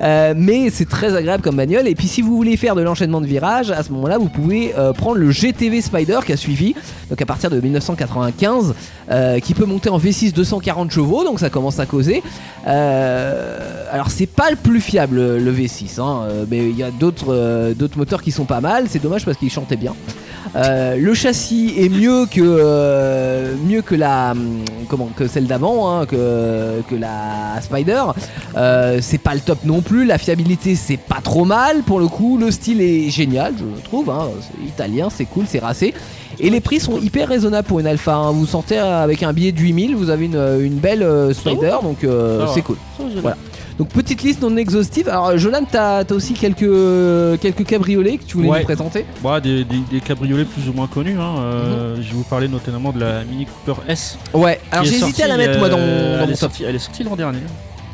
Euh, 0.00 0.34
mais 0.36 0.70
c'est 0.70 0.88
très 0.88 1.14
agréable 1.14 1.42
comme 1.42 1.56
bagnole. 1.56 1.86
Et 1.86 1.94
puis, 1.94 2.08
si 2.08 2.22
vous 2.22 2.34
voulez 2.34 2.56
faire 2.56 2.74
de 2.74 2.82
l'enchaînement 2.82 3.20
de 3.20 3.26
virages, 3.26 3.70
à 3.70 3.82
ce 3.82 3.92
moment-là, 3.92 4.18
vous 4.18 4.28
pouvez 4.28 4.74
euh, 4.76 4.92
prendre 4.92 5.16
le 5.18 5.30
GTV 5.30 5.80
Spider 5.80 6.18
qui 6.26 6.32
a 6.32 6.36
suivi, 6.36 6.74
donc 7.10 7.20
à 7.22 7.26
partir 7.26 7.50
de 7.50 7.60
1995, 7.60 8.74
euh, 9.10 9.38
qui 9.38 9.54
peut 9.54 9.66
monter 9.66 9.90
en 9.90 9.98
V6 9.98 10.32
240 10.32 10.90
chevaux, 10.90 11.24
donc 11.24 11.38
ça 11.40 11.50
commence 11.50 11.78
à 11.78 11.86
causer. 11.86 12.22
Alors, 12.66 14.10
c'est 14.10 14.26
pas 14.26 14.50
le 14.50 14.56
plus 14.56 14.80
fiable 14.80 15.36
le 15.36 15.52
V6, 15.52 16.00
hein, 16.00 16.26
mais 16.50 16.68
il 16.70 16.76
y 16.76 16.82
a 16.82 16.90
d'autres 16.90 17.72
d'autres 17.74 17.98
moteurs 17.98 18.22
qui 18.22 18.32
sont 18.32 18.44
pas 18.46 18.60
mal. 18.60 18.86
C'est 18.88 19.02
dommage 19.02 19.24
parce 19.24 19.36
qu'ils 19.36 19.50
chantaient 19.50 19.76
bien. 19.76 19.94
Euh, 20.54 20.96
le 20.96 21.14
châssis 21.14 21.74
est 21.78 21.88
mieux 21.88 22.26
que 22.26 22.40
euh, 22.42 23.54
mieux 23.66 23.80
que 23.80 23.94
la 23.94 24.32
hum, 24.32 24.64
comment 24.88 25.08
que 25.16 25.26
celle 25.26 25.46
d'avant 25.46 25.90
hein, 25.90 26.06
que, 26.06 26.82
que 26.88 26.94
la 26.94 27.60
Spider. 27.62 28.02
Euh, 28.56 28.98
c'est 29.00 29.18
pas 29.18 29.34
le 29.34 29.40
top 29.40 29.60
non 29.64 29.80
plus 29.80 30.04
la 30.04 30.18
fiabilité 30.18 30.74
c'est 30.74 30.98
pas 30.98 31.20
trop 31.22 31.44
mal. 31.44 31.82
Pour 31.82 32.00
le 32.00 32.08
coup 32.08 32.36
le 32.36 32.50
style 32.50 32.82
est 32.82 33.08
génial 33.08 33.54
je 33.56 33.82
trouve 33.84 34.10
hein. 34.10 34.28
c'est 34.40 34.66
italien 34.66 35.08
c'est 35.10 35.24
cool 35.24 35.44
c'est 35.48 35.60
racé. 35.60 35.94
Et 36.38 36.50
les 36.50 36.60
prix 36.60 36.80
sont 36.80 36.98
hyper 36.98 37.28
raisonnables 37.28 37.68
pour 37.68 37.80
une 37.80 37.86
Alpha 37.86 38.14
hein. 38.14 38.32
vous 38.32 38.46
sortez 38.46 38.78
avec 38.78 39.22
un 39.22 39.32
billet 39.32 39.52
de 39.52 39.60
8000 39.60 39.96
vous 39.96 40.10
avez 40.10 40.26
une, 40.26 40.60
une 40.60 40.76
belle 40.76 41.06
Spider 41.34 41.76
donc 41.82 41.98
c'est 42.54 42.62
cool. 42.62 42.76
Voilà. 43.22 43.36
Donc 43.78 43.88
petite 43.88 44.22
liste 44.22 44.42
non 44.42 44.56
exhaustive 44.56 45.08
alors 45.08 45.36
Jolan 45.38 45.62
t'as 45.70 45.98
as 46.04 46.12
aussi 46.12 46.34
quelques 46.34 47.40
quelques 47.40 47.64
cabriolets 47.64 48.18
que 48.18 48.24
tu 48.24 48.36
voulais 48.36 48.48
Ouais. 48.50 48.58
nous 48.60 48.64
présenter? 48.64 49.04
Bah, 49.22 49.40
des, 49.40 49.64
des- 49.64 49.82
des 49.90 50.00
cabriolets 50.00 50.44
plus 50.44 50.68
ou 50.68 50.72
moins 50.72 50.86
connus. 50.86 51.18
hein. 51.18 51.36
Euh, 51.38 51.96
Mhm. 51.96 52.02
Je 52.02 52.08
vais 52.08 52.14
vous 52.16 52.22
parler 52.24 52.48
notamment 52.48 52.92
de 52.92 53.00
la 53.00 53.24
Mini 53.24 53.46
Cooper 53.46 53.80
S. 53.88 54.18
ouais 54.34 54.60
alors 54.70 54.84
j'ai 54.84 54.96
hésité 54.96 55.22
à 55.24 55.28
la 55.28 55.36
mettre 55.36 55.58
moi 55.58 55.68
dans, 55.68 55.78
euh, 55.78 56.16
dans 56.18 56.22
elle, 56.22 56.26
mon 56.28 56.32
est 56.34 56.36
top 56.36 56.38
sortie, 56.50 56.64
elle 56.64 56.74
est 56.74 56.78
sortie 56.78 57.04
l'an 57.04 57.16
dernier. 57.16 57.40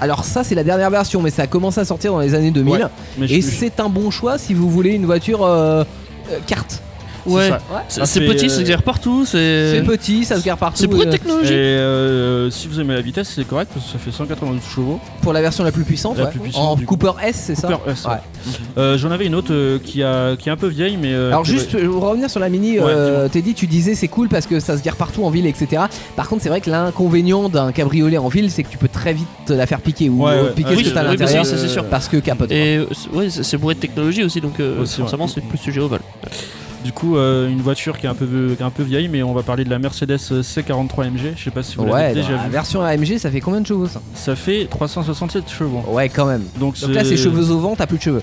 Alors 0.01 0.25
ça 0.25 0.45
c'est 0.45 0.55
la 0.55 0.65
dernière 0.65 0.91
version 0.91 1.23
mais 1.23 1.31
ça 1.31 1.43
a 1.43 1.47
commencé 1.47 1.81
à 1.81 1.85
sortir 1.85 2.13
dans 2.13 2.21
les 2.21 2.35
années 2.35 2.51
2000 2.51 2.73
Ouais, 2.75 2.81
Mais 3.19 3.27
et 3.31 3.43
c'est 3.43 3.81
un 3.81 3.89
bon 3.89 4.11
choix 4.11 4.39
si 4.39 4.55
vous 4.55 4.69
voulez 4.71 4.91
une 4.95 5.07
voiture 5.07 5.45
euh, 5.45 5.85
euh, 6.31 6.39
carte. 6.47 6.83
Ouais, 7.27 7.51
c'est 7.89 8.21
petit, 8.21 8.47
euh, 8.47 8.49
ça 8.49 8.61
se 8.61 8.65
gère 8.65 8.83
partout, 8.83 9.25
c'est. 9.27 9.73
C'est 9.73 9.83
petit, 9.83 10.25
ça 10.25 10.39
se 10.39 10.45
gare 10.45 10.57
partout. 10.59 10.79
C'est 10.79 10.89
pour 10.89 11.01
une 11.03 11.09
euh, 11.09 11.13
Et 11.13 11.19
technologie. 11.19 11.53
euh, 11.53 12.51
si 12.51 12.69
vous 12.69 12.81
aimez 12.81 12.95
la 12.95 13.01
vitesse, 13.01 13.33
c'est 13.35 13.47
correct 13.47 13.71
parce 13.75 13.87
que 13.87 13.93
ça 13.93 13.99
fait 13.99 14.11
192 14.11 14.61
chevaux. 14.75 15.01
pour 15.23 15.33
la 15.33 15.41
version 15.43 15.65
la 15.65 15.73
plus 15.73 15.85
puissante, 15.85 16.17
La 16.19 16.25
ouais. 16.25 16.31
plus 16.31 16.41
puissante, 16.41 16.81
en. 16.81 16.85
Cooper 16.85 17.13
S, 17.25 17.37
c'est 17.47 17.55
ça 17.55 17.69
Cooper 17.69 17.91
S, 17.91 18.05
ouais. 18.05 18.11
Ouais. 18.13 18.19
Euh, 18.79 18.97
J'en 18.99 19.11
avais 19.11 19.27
une 19.27 19.35
autre 19.35 19.53
euh, 19.53 19.79
qui, 19.83 20.03
a, 20.03 20.37
qui 20.37 20.49
est 20.49 20.53
un 20.53 20.57
peu 20.57 20.69
vieille, 20.69 20.97
mais. 20.97 21.13
euh, 21.13 21.29
Alors 21.29 21.45
juste 21.45 21.75
euh, 21.75 21.89
pour 21.91 22.03
revenir 22.03 22.31
sur 22.31 22.41
la 22.41 22.49
mini, 22.49 22.79
Ouais, 22.79 22.85
euh, 22.87 23.29
Teddy, 23.29 23.55
tu 23.55 23.67
disais 23.67 23.95
c'est 23.95 24.09
cool 24.09 24.29
parce 24.29 24.47
que 24.47 24.61
ça 24.61 24.77
se 24.79 24.83
gare 24.83 24.97
partout 24.97 25.25
en 25.25 25.31
ville, 25.31 25.47
etc. 25.47 25.83
Par 26.17 26.29
contre, 26.29 26.43
c'est 26.43 26.49
vrai 26.49 26.61
que 26.61 26.71
l'inconvénient 26.71 27.49
d'un 27.49 27.73
cabriolet 27.73 28.19
en 28.19 28.29
ville, 28.29 28.51
c'est 28.51 28.63
que 28.63 28.69
tu 28.71 28.79
peux 28.79 28.89
très 28.89 29.13
vite 29.13 29.27
te 29.47 29.53
la 29.53 29.67
faire 29.67 29.81
piquer 29.81 30.09
ou 30.09 30.27
euh, 30.29 30.51
piquer 30.53 30.77
ce 30.77 30.83
que 30.85 30.95
t'as 30.95 31.01
à 31.01 31.05
l'intérieur 31.05 31.45
ça, 31.45 31.57
c'est 31.59 31.69
sûr. 31.69 31.85
parce 31.87 32.09
que 32.09 32.17
capote. 32.19 32.51
Et 32.53 32.77
euh, 32.79 32.87
c'est- 32.93 33.17
ouais, 33.17 33.29
c'est 33.31 33.57
bourré 33.59 33.75
de 33.75 33.81
technologie 33.81 34.23
aussi, 34.25 34.41
donc 34.41 34.59
euh, 34.61 34.85
forcément 34.87 35.27
c'est 35.29 35.41
plus 35.43 35.59
sujet 35.59 35.81
au 35.81 35.89
vol. 35.89 36.01
Du 36.85 36.93
coup, 36.93 37.17
euh, 37.17 37.49
une 37.51 37.61
voiture 37.61 37.99
qui 37.99 38.07
est 38.07 38.09
un 38.09 38.15
peu, 38.15 38.27
qui 38.57 38.63
est 38.63 38.67
un 38.67 38.71
peu 38.71 38.83
vieille, 38.85 39.09
mais 39.09 39.23
on 39.23 39.33
va 39.35 39.43
parler 39.43 39.65
de 39.65 39.71
la 39.71 39.79
Mercedes 39.81 40.17
C43 40.17 41.11
MG. 41.11 41.33
Je 41.37 41.45
sais 41.45 41.51
pas 41.51 41.63
si 41.63 41.77
vous 41.77 41.83
Ouais, 41.85 41.91
l'avez 42.03 42.15
déjà 42.15 42.33
la 42.33 42.45
vu. 42.45 42.51
version 42.51 42.83
AMG, 42.83 43.19
ça 43.19 43.31
fait 43.31 43.41
combien 43.41 43.61
de 43.61 43.67
chevaux 43.67 43.87
ça 43.89 44.01
Ça 44.15 44.37
fait 44.37 44.67
367 44.71 45.51
chevaux. 45.51 45.83
Ouais, 45.89 46.09
quand 46.09 46.27
même. 46.27 46.43
Donc, 46.61 46.79
Donc 46.81 46.95
là, 46.95 47.05
c'est 47.05 47.17
cheveux 47.17 47.51
au 47.51 47.59
vent, 47.59 47.75
t'as 47.77 47.87
plus 47.87 47.99
de 47.99 48.03
cheveux. 48.03 48.23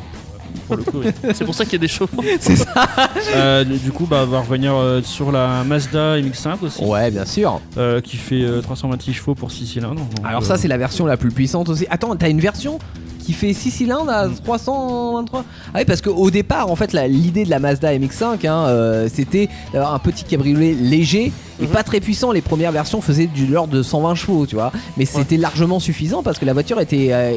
Pour 0.67 0.77
le 0.77 0.83
coup, 0.83 0.99
oui. 1.03 1.11
C'est 1.33 1.43
pour 1.43 1.53
ça 1.53 1.65
qu'il 1.65 1.73
y 1.73 1.75
a 1.75 1.79
des 1.79 1.87
chevaux. 1.89 2.07
c'est 2.39 2.55
ça 2.55 2.87
Euh, 3.35 3.65
du 3.65 3.77
du 3.77 3.91
coup, 3.91 4.05
bah, 4.05 4.21
on 4.23 4.27
va 4.31 4.39
revenir 4.39 4.73
euh, 4.73 5.01
sur 5.03 5.31
la 5.33 5.63
Mazda 5.65 6.17
MX-5 6.21 6.63
aussi, 6.63 6.81
Ouais, 6.83 7.11
bien 7.11 7.25
sûr. 7.25 7.59
euh, 7.77 7.99
qui 7.99 8.15
fait 8.15 8.41
euh, 8.41 8.61
326 8.61 9.13
chevaux 9.13 9.35
pour 9.35 9.51
6 9.51 9.67
cylindres. 9.67 9.95
Donc, 9.95 10.07
Alors 10.25 10.41
euh, 10.41 10.45
ça 10.45 10.57
c'est 10.57 10.69
la 10.69 10.77
version 10.77 11.05
la 11.05 11.17
plus 11.17 11.29
puissante 11.29 11.67
aussi. 11.67 11.85
Attends, 11.89 12.15
t'as 12.15 12.29
une 12.29 12.39
version 12.39 12.79
qui 13.25 13.33
fait 13.33 13.53
6 13.53 13.71
cylindres 13.71 14.11
à 14.11 14.27
323 14.29 15.43
Ah 15.73 15.79
oui 15.79 15.85
parce 15.85 16.01
qu'au 16.01 16.29
départ 16.29 16.69
en 16.69 16.75
fait 16.75 16.93
l'idée 16.93 17.43
de 17.43 17.49
la 17.49 17.59
Mazda 17.59 17.91
MX5 17.97 18.47
hein, 18.47 18.67
euh, 18.67 19.09
c'était 19.11 19.49
d'avoir 19.73 19.93
un 19.93 19.99
petit 19.99 20.23
cabriolet 20.23 20.73
léger 20.73 21.31
pas 21.71 21.83
très 21.83 21.99
puissant. 21.99 22.31
Les 22.31 22.41
premières 22.41 22.71
versions 22.71 23.01
faisaient 23.01 23.27
du 23.27 23.47
l'ordre 23.47 23.73
de 23.73 23.83
120 23.83 24.15
chevaux, 24.15 24.45
tu 24.45 24.55
vois. 24.55 24.71
Mais 24.97 25.05
c'était 25.05 25.37
largement 25.37 25.79
suffisant 25.79 26.23
parce 26.23 26.39
que 26.39 26.45
la 26.45 26.53
voiture 26.53 26.79
était, 26.79 27.09
euh, 27.11 27.31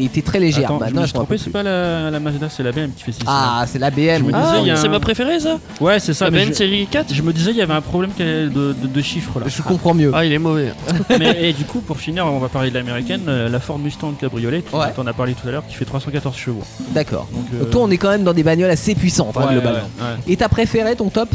était 0.00 0.22
très 0.22 0.40
légère. 0.40 0.64
Attends, 0.64 0.78
bah, 0.78 0.86
je, 0.88 0.94
me 0.94 1.36
c'est 1.36 1.50
pas 1.50 1.62
la, 1.62 2.10
la 2.10 2.20
Mazda, 2.20 2.48
c'est 2.48 2.62
la 2.62 2.72
BM 2.72 2.90
qui 2.96 3.04
fait 3.04 3.12
600. 3.12 3.24
Ah, 3.26 3.64
c'est 3.66 3.78
la 3.78 3.90
BM. 3.90 4.30
Ah. 4.32 4.62
C'est 4.76 4.88
ma 4.88 5.00
préférée, 5.00 5.40
ça 5.40 5.58
Ouais, 5.80 5.98
c'est 6.00 6.14
ça. 6.14 6.30
La 6.30 6.44
BM 6.44 6.52
série 6.52 6.86
4. 6.86 7.12
Je 7.12 7.22
me 7.22 7.32
disais, 7.32 7.52
il 7.52 7.56
y 7.56 7.62
avait 7.62 7.72
un 7.72 7.80
problème 7.80 8.10
de, 8.18 8.50
de, 8.50 9.02
chiffres 9.02 9.40
là. 9.40 9.46
Je 9.48 9.62
comprends 9.62 9.94
mieux. 9.94 10.10
Ah, 10.14 10.24
il 10.24 10.32
est 10.32 10.38
mauvais. 10.38 10.72
mais, 11.18 11.48
et 11.48 11.52
du 11.52 11.64
coup, 11.64 11.80
pour 11.80 11.98
finir, 11.98 12.26
on 12.26 12.38
va 12.38 12.48
parler 12.48 12.70
de 12.70 12.74
l'américaine, 12.74 13.22
euh, 13.28 13.48
la 13.48 13.60
Ford 13.60 13.78
Mustang 13.78 14.12
Cabriolet, 14.12 14.62
dont 14.70 14.78
ouais. 14.78 14.86
on 14.98 15.06
a 15.06 15.12
parlé 15.12 15.34
tout 15.34 15.46
à 15.48 15.50
l'heure, 15.50 15.64
qui 15.66 15.74
fait 15.74 15.84
314 15.84 16.36
chevaux. 16.36 16.62
D'accord. 16.90 17.26
Donc, 17.32 17.46
euh, 17.54 17.64
toi, 17.64 17.82
on 17.84 17.90
est 17.90 17.98
quand 17.98 18.10
même 18.10 18.24
dans 18.24 18.34
des 18.34 18.42
bagnoles 18.42 18.70
assez 18.70 18.94
puissantes, 18.94 19.36
hein, 19.36 19.48
globalement. 19.50 19.80
Et 20.26 20.36
ta 20.36 20.48
préférée, 20.48 20.96
ton 20.96 21.08
top? 21.08 21.28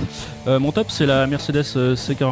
Mon 0.45 0.71
top, 0.71 0.87
c'est 0.89 1.05
la 1.05 1.27
Mercedes 1.27 1.63
C40 1.95 2.26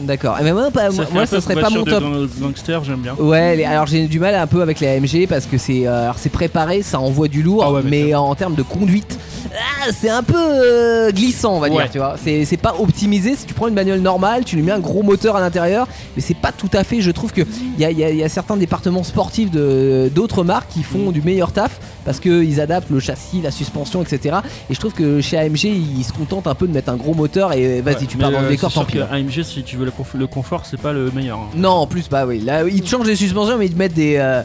D'accord. 0.00 0.36
Mais 0.42 0.52
moi, 0.52 0.70
ça 0.72 0.90
moi, 1.12 1.26
serait 1.26 1.54
pas 1.54 1.70
mon 1.70 1.84
top. 1.84 2.02
Gangster, 2.40 2.84
j'aime 2.84 3.00
bien. 3.00 3.14
Ouais, 3.14 3.64
alors 3.64 3.86
j'ai 3.86 4.06
du 4.06 4.18
mal 4.18 4.34
un 4.34 4.46
peu 4.46 4.62
avec 4.62 4.80
les 4.80 4.88
AMG 4.88 5.28
parce 5.28 5.46
que 5.46 5.58
c'est 5.58 5.86
euh, 5.86 6.10
c'est 6.16 6.30
préparé, 6.30 6.82
ça 6.82 7.00
envoie 7.00 7.28
du 7.28 7.42
lourd, 7.42 7.80
mais, 7.84 8.14
en 8.14 8.34
termes 8.34 8.54
de 8.54 8.62
conduite, 8.62 9.18
ah, 9.52 9.90
c'est 9.92 10.10
un 10.10 10.22
peu 10.22 10.34
euh, 10.36 11.10
glissant, 11.10 11.56
on 11.56 11.60
va 11.60 11.68
dire, 11.68 11.88
tu 11.90 11.98
vois. 11.98 12.16
C'est 12.18 12.56
pas 12.56 12.74
optimisé. 12.78 13.34
Si 13.36 13.46
tu 13.46 13.54
prends 13.54 13.68
une 13.68 13.74
bagnole 13.74 14.00
normale, 14.00 14.44
tu 14.44 14.56
lui 14.56 14.62
mets 14.62 14.72
un 14.72 14.80
gros 14.80 15.02
moteur 15.02 15.36
à 15.36 15.40
l'intérieur, 15.40 15.88
mais 16.16 16.22
c'est 16.22 16.36
pas 16.36 16.52
tout 16.52 16.70
à 16.72 16.84
fait. 16.84 17.00
Je 17.00 17.10
trouve 17.10 17.32
que 17.32 17.42
il 17.78 17.88
y, 17.88 17.92
y 17.92 18.22
a, 18.22 18.28
certains 18.28 18.56
départements 18.56 19.02
sportifs 19.02 19.50
de 19.50 20.10
d'autres 20.14 20.44
marques 20.44 20.70
qui 20.70 20.82
font 20.82 21.10
du 21.10 21.22
meilleur 21.22 21.52
taf 21.52 21.80
parce 22.04 22.20
qu'ils 22.20 22.60
adaptent 22.60 22.90
le 22.90 23.00
châssis, 23.00 23.40
la 23.42 23.50
suspension, 23.50 24.02
etc. 24.02 24.38
Et 24.68 24.74
je 24.74 24.80
trouve 24.80 24.92
que 24.92 25.20
chez 25.20 25.38
AMG, 25.38 25.64
ils 25.64 26.04
se 26.04 26.12
contentent 26.12 26.46
un 26.46 26.54
peu 26.54 26.66
de 26.66 26.72
mettre 26.72 26.90
un 26.90 26.96
gros 26.96 27.14
moteur 27.14 27.52
et 27.52 27.80
vas-y, 27.80 28.06
tu 28.06 28.16
pars 28.16 28.30
dans 28.30 28.40
le 28.40 28.48
décor, 28.48 28.72
tant 28.72 28.84
pis. 28.84 28.98
AMG, 29.20 29.42
si 29.42 29.62
tu 29.62 29.76
veux 29.76 29.84
le, 29.84 29.90
conf- 29.90 30.16
le 30.18 30.26
confort, 30.26 30.66
c'est 30.66 30.80
pas 30.80 30.92
le 30.92 31.10
meilleur. 31.10 31.38
hein. 31.38 31.48
Non, 31.54 31.70
en 31.70 31.86
plus, 31.86 32.08
bah 32.08 32.24
oui. 32.26 32.40
Là, 32.40 32.64
ils 32.66 32.82
te 32.82 32.88
changent 32.88 33.06
les 33.06 33.16
suspensions, 33.16 33.56
mais 33.58 33.66
ils 33.66 33.72
te 33.72 33.78
mettent 33.78 33.94
des, 33.94 34.16
euh, 34.18 34.42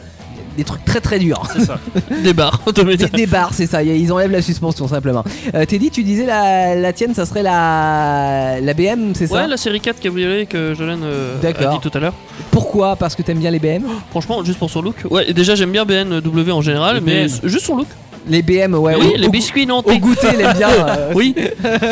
des 0.56 0.64
trucs 0.64 0.84
très 0.84 1.00
très 1.00 1.18
durs. 1.18 1.42
C'est 1.52 1.64
ça. 1.64 1.78
Des 2.22 2.32
barres 2.32 2.60
Des, 2.74 2.96
des 2.96 3.26
barres, 3.26 3.50
c'est 3.52 3.66
ça. 3.66 3.82
Ils 3.82 4.10
enlèvent 4.12 4.30
la 4.32 4.40
suspension 4.42 4.88
simplement. 4.88 5.22
Euh, 5.54 5.64
Teddy, 5.66 5.90
tu 5.90 6.02
disais 6.02 6.24
la, 6.26 6.74
la 6.74 6.92
tienne, 6.92 7.14
ça 7.14 7.26
serait 7.26 7.42
la, 7.42 8.60
la 8.60 8.74
BM, 8.74 9.12
c'est 9.14 9.26
ça? 9.26 9.34
Ouais, 9.34 9.46
la 9.46 9.56
série 9.56 9.80
4 9.80 10.00
cabriolet 10.00 10.46
que 10.46 10.72
Jolene 10.74 11.02
euh, 11.04 11.38
a 11.38 11.42
D'accord. 11.42 11.78
dit 11.78 11.88
tout 11.90 11.96
à 11.96 12.00
l'heure. 12.00 12.14
Pourquoi? 12.50 12.96
Parce 12.96 13.14
que 13.14 13.22
t'aimes 13.22 13.38
bien 13.38 13.50
les 13.50 13.58
BM 13.58 13.84
Franchement, 14.10 14.42
juste 14.44 14.58
pour 14.58 14.70
son 14.70 14.80
look? 14.82 14.96
Ouais, 15.10 15.32
déjà 15.32 15.54
j'aime 15.54 15.72
bien 15.72 15.84
BMW 15.84 16.50
en 16.52 16.62
général, 16.62 17.00
mais 17.04 17.26
juste 17.44 17.66
son 17.66 17.76
look. 17.76 17.88
Les 18.28 18.42
BM, 18.42 18.74
ouais. 18.74 18.96
oui, 18.98 19.12
au, 19.14 19.16
les 19.16 19.26
au- 19.28 19.30
biscuits 19.30 19.64
Au 19.64 19.66
nantais. 19.68 19.98
goûter, 19.98 20.28
aime 20.28 20.56
bien. 20.56 20.68
euh, 20.88 21.12
Oui. 21.14 21.34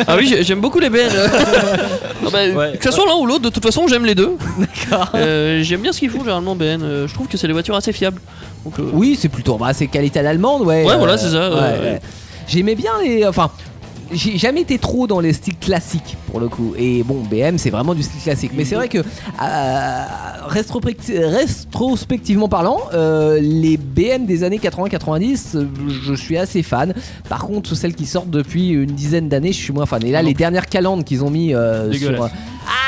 Ah 0.09 0.17
oui, 0.19 0.26
j'ai- 0.29 0.43
j'aime 0.43 0.61
beaucoup 0.61 0.81
les 0.81 0.91
BN. 0.91 1.09
Ah 2.26 2.31
bah, 2.33 2.38
Ouais. 2.57 2.76
Que 2.79 2.85
ce 2.85 2.91
soit 2.91 3.07
l'un 3.07 3.17
ou 3.17 3.26
l'autre, 3.26 3.43
de 3.43 3.50
toute 3.50 3.62
façon, 3.62 3.87
j'aime 3.87 4.05
les 4.07 4.14
deux. 4.14 4.37
D'accord. 4.59 5.11
Euh, 5.14 5.62
j'aime 5.62 5.81
bien 5.81 5.93
ce 5.93 5.99
qu'ils 5.99 6.11
font 6.11 6.21
généralement 6.21 6.57
BN. 6.57 6.83
Euh, 6.83 7.07
je 7.07 7.14
trouve 7.14 7.26
que 7.29 7.37
c'est 7.37 7.47
des 7.47 7.53
voitures 7.53 7.76
assez 7.76 7.93
fiables. 7.93 8.21
Donc, 8.64 8.79
euh, 8.79 8.91
Oui, 8.93 9.19
c'est 9.21 9.29
plutôt. 9.29 9.57
Bah, 9.59 9.73
c'est 9.75 9.87
qualité 9.88 10.21
allemande, 10.21 10.62
ouais. 10.62 10.85
Ouais, 10.85 10.97
voilà, 10.97 11.19
c'est 11.19 11.29
ça, 11.31 11.50
ouais, 11.50 11.57
euh, 11.57 11.93
ouais. 11.95 12.00
J'aimais 12.49 12.75
bien 12.75 12.93
les. 13.03 13.26
Enfin. 13.26 13.50
J'ai 14.14 14.38
jamais 14.38 14.62
été 14.62 14.78
trop 14.78 15.06
dans 15.06 15.21
les 15.21 15.33
styles 15.33 15.59
classiques 15.59 16.16
pour 16.30 16.40
le 16.40 16.49
coup. 16.49 16.75
Et 16.78 17.02
bon, 17.02 17.23
BM 17.28 17.59
c'est 17.59 17.71
vraiment 17.71 17.94
du 17.94 18.02
style 18.02 18.21
classique. 18.23 18.52
Mais 18.56 18.64
c'est 18.64 18.75
vrai 18.76 18.88
que 18.88 18.99
euh, 18.99 20.04
rétrospecti- 20.49 21.18
rétrospectivement 21.25 22.49
parlant, 22.49 22.78
euh, 22.92 23.38
les 23.40 23.76
BM 23.76 24.26
des 24.26 24.42
années 24.44 24.59
80-90, 24.59 25.56
euh, 25.56 25.66
je 26.04 26.14
suis 26.14 26.37
assez 26.38 26.62
fan. 26.62 26.94
Par 27.28 27.44
contre, 27.47 27.75
celles 27.75 27.94
qui 27.94 28.06
sortent 28.06 28.30
depuis 28.30 28.68
une 28.71 28.87
dizaine 28.92 29.28
d'années, 29.28 29.52
je 29.52 29.59
suis 29.62 29.73
moins 29.73 29.87
fan. 29.87 30.04
Et 30.04 30.11
là, 30.11 30.23
Non. 30.23 30.28
les 30.28 30.35
dernières 30.35 30.66
calendes 30.66 31.04
qu'ils 31.04 31.25
ont 31.25 31.30
mis 31.30 31.50
sur. 31.92 32.28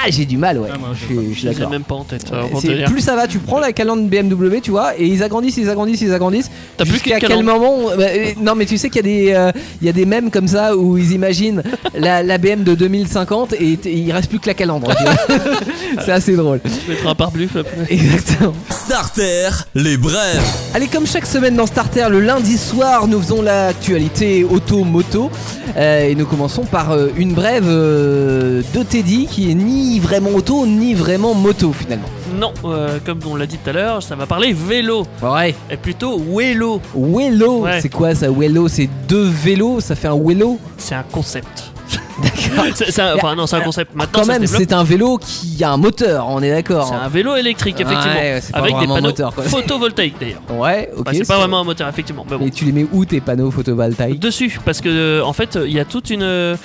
Ah, 0.04 0.10
j'ai 0.10 0.24
du 0.24 0.36
mal, 0.36 0.58
ouais. 0.58 0.68
Ah, 0.72 0.78
moi, 0.78 0.90
je 0.94 1.00
je 1.00 1.04
suis- 1.06 1.14
je 1.16 1.20
suis 1.20 1.34
je 1.42 1.46
les 1.48 1.52
ai 1.52 1.54
d'accord. 1.56 1.70
même 1.70 1.82
pas 1.84 1.94
en 1.94 2.04
tête. 2.04 2.24
Ouais, 2.30 2.36
alors, 2.36 2.48
pour 2.50 2.60
te 2.62 2.66
c'est- 2.66 2.74
dire. 2.74 2.90
plus 2.90 3.00
ça 3.00 3.16
va, 3.16 3.26
tu 3.26 3.38
prends 3.38 3.58
la 3.58 3.72
calandre 3.72 4.02
BMW, 4.04 4.60
tu 4.62 4.70
vois, 4.70 4.96
et 4.98 5.06
ils 5.06 5.22
agrandissent, 5.22 5.56
ils 5.56 5.68
agrandissent, 5.70 6.00
ils 6.02 6.12
agrandissent. 6.12 6.50
T'as 6.76 6.84
plus 6.84 7.00
qu'une 7.00 7.14
quel 7.18 7.42
moment 7.42 7.76
bah, 7.96 8.04
euh, 8.08 8.32
Non, 8.40 8.54
mais 8.54 8.66
tu 8.66 8.78
sais 8.78 8.88
qu'il 8.90 8.96
y 8.96 9.00
a 9.00 9.02
des, 9.02 9.32
euh, 9.32 9.52
il 9.80 9.86
y 9.86 9.90
a 9.90 9.92
des 9.92 10.04
mèmes 10.06 10.30
comme 10.30 10.48
ça 10.48 10.76
où 10.76 10.96
ils 10.98 11.12
imaginent 11.12 11.62
la, 11.98 12.22
la 12.22 12.38
BM 12.38 12.62
de 12.62 12.74
2050 12.74 13.54
et 13.58 13.76
t- 13.76 13.92
il 13.92 14.12
reste 14.12 14.28
plus 14.28 14.38
que 14.38 14.46
la 14.46 14.54
calandre. 14.54 14.88
c'est 16.04 16.12
assez 16.12 16.36
drôle. 16.36 16.60
Je 16.64 16.90
mettrai 16.92 17.08
un 17.08 17.14
pare-bluff 17.14 17.54
là. 17.54 17.62
Exactement. 17.88 18.52
Starter, 18.70 19.48
les 19.74 19.96
brèves. 19.96 20.42
Allez, 20.74 20.86
comme 20.86 21.06
chaque 21.06 21.26
semaine 21.26 21.56
dans 21.56 21.66
Starter, 21.66 22.06
le 22.10 22.20
lundi 22.20 22.56
soir, 22.58 23.06
nous 23.08 23.20
faisons 23.20 23.42
l'actualité 23.42 24.44
auto-moto. 24.44 25.30
Euh, 25.76 26.08
et 26.08 26.14
nous 26.14 26.24
commençons 26.26 26.64
par 26.64 26.92
euh, 26.92 27.08
une 27.16 27.34
brève 27.34 27.66
euh, 27.66 28.62
de 28.74 28.82
Teddy 28.82 29.26
qui 29.30 29.50
est 29.50 29.54
ni 29.54 29.85
vraiment 30.00 30.30
auto, 30.30 30.66
ni 30.66 30.94
vraiment 30.94 31.34
moto 31.34 31.72
finalement. 31.72 32.08
Non, 32.38 32.52
euh, 32.64 32.98
comme 33.04 33.20
on 33.26 33.36
l'a 33.36 33.46
dit 33.46 33.56
tout 33.58 33.70
à 33.70 33.72
l'heure, 33.72 34.02
ça 34.02 34.14
va 34.16 34.26
parler 34.26 34.52
vélo. 34.52 35.06
Ouais. 35.22 35.54
Et 35.70 35.76
plutôt 35.76 36.18
vélo. 36.18 36.80
Wello, 36.94 37.60
Ouais. 37.62 37.80
c'est 37.80 37.88
quoi 37.88 38.14
ça 38.14 38.26
Wello, 38.30 38.68
c'est 38.68 38.88
deux 39.08 39.28
vélos, 39.28 39.80
ça 39.80 39.94
fait 39.94 40.08
un 40.08 40.16
Wello? 40.18 40.58
C'est 40.76 40.94
un 40.94 41.04
concept. 41.04 41.72
D'accord. 42.22 42.64
C'est- 42.74 42.90
c'est 42.90 43.02
un- 43.02 43.14
enfin 43.14 43.34
non, 43.36 43.46
c'est 43.46 43.56
un 43.56 43.60
concept. 43.60 43.94
Maintenant, 43.94 44.20
Quand 44.22 44.26
même, 44.26 44.46
c'est 44.46 44.72
un 44.72 44.82
vélo 44.82 45.18
qui 45.18 45.62
a 45.62 45.70
un 45.70 45.76
moteur, 45.76 46.26
on 46.28 46.42
est 46.42 46.50
d'accord. 46.50 46.88
C'est 46.88 46.94
un 47.06 47.08
vélo 47.08 47.36
électrique, 47.36 47.78
effectivement. 47.80 48.16
Ouais, 48.18 48.40
c'est 48.42 48.52
pas 48.52 48.58
avec 48.60 48.72
des 48.78 48.86
panneaux 48.86 49.00
moteur, 49.02 49.32
photovoltaïques 49.46 50.16
d'ailleurs. 50.18 50.40
Ouais, 50.50 50.90
ok. 50.96 51.06
Enfin, 51.06 51.16
c'est 51.18 51.28
pas 51.28 51.38
vraiment 51.38 51.60
un 51.60 51.64
moteur, 51.64 51.88
effectivement. 51.88 52.24
Mais 52.30 52.36
bon. 52.38 52.46
Et 52.46 52.50
tu 52.50 52.64
les 52.64 52.72
mets 52.72 52.86
où 52.92 53.04
tes 53.04 53.20
panneaux 53.20 53.50
photovoltaïques? 53.50 54.18
Dessus, 54.18 54.58
parce 54.64 54.80
que 54.80 54.88
euh, 54.88 55.22
en 55.24 55.32
fait, 55.34 55.58
il 55.64 55.72
y 55.72 55.78
a 55.78 55.84
toute 55.84 56.08
une. 56.10 56.22
euh, 56.22 56.56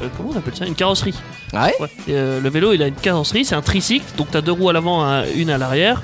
euh, 0.00 0.06
comment 0.16 0.30
on 0.34 0.38
appelle 0.38 0.54
ça? 0.56 0.66
Une 0.66 0.74
carrosserie. 0.74 1.14
Ouais? 1.52 1.74
Ouais. 1.80 1.88
Euh, 2.10 2.40
le 2.40 2.48
vélo, 2.50 2.72
il 2.72 2.82
a 2.82 2.86
une 2.88 2.94
carrosserie, 2.94 3.44
c'est 3.44 3.54
un 3.54 3.62
tricycle, 3.62 4.04
donc 4.16 4.28
t'as 4.30 4.40
deux 4.40 4.52
roues 4.52 4.68
à 4.68 4.72
l'avant, 4.72 5.02
un- 5.04 5.24
une 5.36 5.50
à 5.50 5.58
l'arrière. 5.58 6.02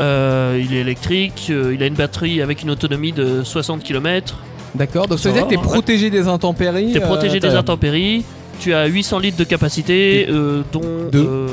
Euh, 0.00 0.60
il 0.62 0.74
est 0.74 0.80
électrique, 0.80 1.48
euh, 1.50 1.74
il 1.74 1.82
a 1.82 1.86
une 1.86 1.94
batterie 1.94 2.40
avec 2.40 2.62
une 2.62 2.70
autonomie 2.70 3.12
de 3.12 3.42
60 3.44 3.82
km. 3.82 4.36
D'accord, 4.74 5.06
donc 5.06 5.18
ça 5.18 5.24
Ça 5.24 5.28
veut 5.30 5.34
dire 5.34 5.48
que 5.48 5.54
va, 5.54 5.60
t'es 5.60 5.68
protégé 5.68 6.10
des 6.10 6.28
intempéries. 6.28 6.92
T'es 6.92 7.02
euh, 7.02 7.06
protégé 7.06 7.40
des 7.40 7.54
intempéries. 7.54 8.24
Tu 8.60 8.72
as 8.72 8.86
800 8.86 9.18
litres 9.18 9.36
de 9.38 9.44
capacité, 9.44 10.26
euh, 10.30 10.62
dont. 10.72 10.80
Deux. 11.10 11.26
euh, 11.28 11.46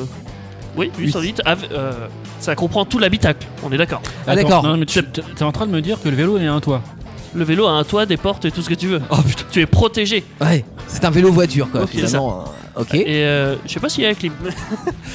oui, 0.78 0.90
800 0.98 1.20
litres. 1.22 1.42
av- 1.46 1.66
euh, 1.72 1.92
ça 2.40 2.56
comprend 2.56 2.86
tout 2.86 3.00
l'habitacle, 3.00 3.46
on 3.64 3.72
est 3.74 3.78
d'accord. 3.78 4.02
Ah, 4.26 4.36
d'accord. 4.36 4.64
non, 4.64 4.78
mais 4.78 4.86
tu 4.86 5.00
es 5.00 5.44
en 5.44 5.52
train 5.52 5.68
de 5.68 5.72
me 5.72 5.82
dire 5.82 5.98
que 6.02 6.08
le 6.08 6.16
vélo 6.16 6.38
est 6.38 6.46
un 6.46 6.62
toit. 6.62 6.82
Le 7.36 7.44
vélo 7.44 7.68
a 7.68 7.72
un 7.72 7.84
toit, 7.84 8.06
des 8.06 8.18
portes 8.18 8.46
et 8.46 8.52
tout 8.52 8.62
ce 8.62 8.70
que 8.70 8.74
tu 8.76 8.88
veux. 8.88 9.02
Oh 9.10 9.18
putain. 9.26 9.44
Tu 9.52 9.62
es 9.62 9.66
protégé. 9.66 10.24
Ouais, 10.42 10.66
c'est 10.88 11.06
un 11.06 11.10
vélo 11.12 11.32
voiture 11.32 11.70
quoi, 11.72 11.84
Ok, 11.84 11.90
finalement. 11.90 12.40
euh, 12.42 12.82
Ok, 12.82 12.94
Et 12.94 13.26
euh, 13.26 13.56
je 13.66 13.74
sais 13.74 13.80
pas 13.82 13.90
s'il 13.90 14.04
y 14.04 14.06
a 14.06 14.10
la 14.10 14.16
clim. 14.16 14.32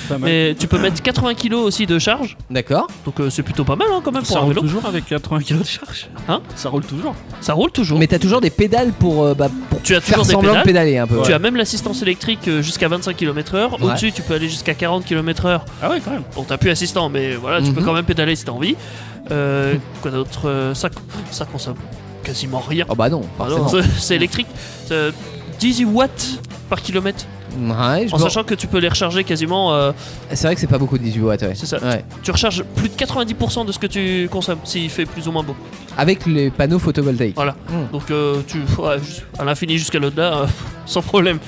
Pas 0.09 0.19
mal. 0.19 0.21
Mais 0.21 0.55
tu 0.59 0.67
peux 0.69 0.79
mettre 0.79 1.01
80 1.03 1.35
kg 1.35 1.55
aussi 1.55 1.87
de 1.87 1.99
charge. 1.99 2.37
d'accord. 2.51 2.89
Donc 3.07 3.19
euh, 3.21 3.31
c'est 3.31 3.43
plutôt 3.43 3.65
pas 3.65 3.75
mal 3.75 3.89
hein, 3.91 4.01
quand 4.05 4.13
même 4.13 4.23
pour 4.23 4.33
Ça 4.33 4.41
un 4.41 4.43
roule 4.43 4.51
vélo. 4.55 4.61
toujours 4.61 4.85
avec 4.87 5.07
80 5.07 5.41
kg 5.41 5.59
de 5.61 5.65
charge 5.65 6.09
Hein 6.29 6.41
Ça 6.57 6.69
roule 6.69 6.85
toujours. 6.85 7.15
Ça 7.41 7.55
roule 7.55 7.71
toujours. 7.71 7.99
Mais 7.99 8.07
t'as 8.07 8.19
toujours 8.19 8.41
des 8.43 8.51
pédales 8.51 8.93
pour, 8.93 9.25
euh, 9.25 9.35
bah, 9.35 9.49
pour 9.71 9.81
tu 9.83 9.95
as 9.97 10.01
faire 10.01 10.19
toujours 10.19 10.27
des 10.27 10.33
semblant 10.33 10.53
de 10.53 10.59
pédales. 10.59 10.85
pédaler 10.85 10.99
un 10.99 11.07
peu. 11.07 11.17
Tu 11.23 11.29
ouais. 11.29 11.33
as 11.35 11.39
même 11.39 11.57
l'assistance 11.57 12.03
électrique 12.03 12.51
jusqu'à 12.61 12.89
25 12.89 13.17
km/h. 13.17 13.71
Ouais. 13.71 13.91
Au-dessus, 13.91 14.13
tu 14.13 14.21
peux 14.23 14.35
aller 14.35 14.49
jusqu'à 14.49 14.75
40 14.75 15.05
km/h. 15.07 15.61
Ah 15.83 15.89
ouais, 15.91 16.01
quand 16.05 16.11
même. 16.11 16.23
Bon, 16.37 16.45
t'as 16.47 16.59
plus 16.59 16.71
assistant, 16.71 17.09
mais 17.09 17.35
voilà, 17.35 17.63
tu 17.63 17.73
peux 17.73 17.81
Mhm. 17.81 17.87
quand 17.87 17.93
même 17.95 18.05
pédaler 18.05 18.37
si 18.37 18.45
t'as 18.45 18.53
envie. 18.53 18.77
Euh, 19.31 19.77
quoi 20.03 20.11
d'autre 20.11 20.43
Euh, 20.51 20.75
ça, 20.75 20.91
ça 21.31 21.47
consomme 21.47 21.77
quasiment 22.25 22.61
rien. 22.61 22.85
Oh 22.89 22.95
bah 22.95 23.09
non, 23.09 23.23
Ah 23.39 23.47
forcément. 23.47 23.69
c'est- 23.69 23.91
c'est 24.01 24.17
électrique. 24.17 24.47
C'est 24.87 25.13
18 25.61 25.85
watts 25.87 26.41
par 26.69 26.83
kilomètre. 26.83 27.25
Ouais, 27.57 28.09
En 28.13 28.19
sachant 28.19 28.43
que 28.43 28.55
tu 28.57 28.67
peux 28.67 28.79
les 28.79 28.89
recharger 28.89 29.23
quasiment. 29.23 29.73
euh, 29.73 29.93
C'est 30.33 30.49
vrai 30.49 30.57
que 30.57 30.61
c'est 30.61 30.67
pas 30.67 30.79
beaucoup 30.79 30.99
de 30.99 31.05
18 31.05 31.21
watts, 31.23 31.43
ouais. 31.43 31.53
C'est 31.55 31.67
ça. 31.67 31.79
Ouais. 31.79 32.05
tu 32.25 32.33
recharges 32.33 32.65
plus 32.75 32.89
de 32.89 32.95
90% 32.97 33.65
de 33.65 33.71
ce 33.71 33.79
que 33.79 33.87
tu 33.87 34.29
consommes 34.29 34.59
s'il 34.65 34.91
fait 34.91 35.07
plus 35.07 35.29
ou 35.29 35.33
moins 35.33 35.45
beau. 35.45 35.55
Avec 35.97 36.27
les 36.27 36.51
panneaux 36.51 36.81
photovoltaïques. 36.81 37.37
Voilà. 37.37 37.55
Hmm. 37.69 37.93
Donc 37.93 38.11
euh, 38.11 38.41
tu 38.49 38.59
à 39.39 39.45
l'infini 39.45 39.79
jusqu'à 39.79 40.01
l'au-delà, 40.01 40.39
euh, 40.39 40.47
sans 40.87 41.03
problème. 41.03 41.39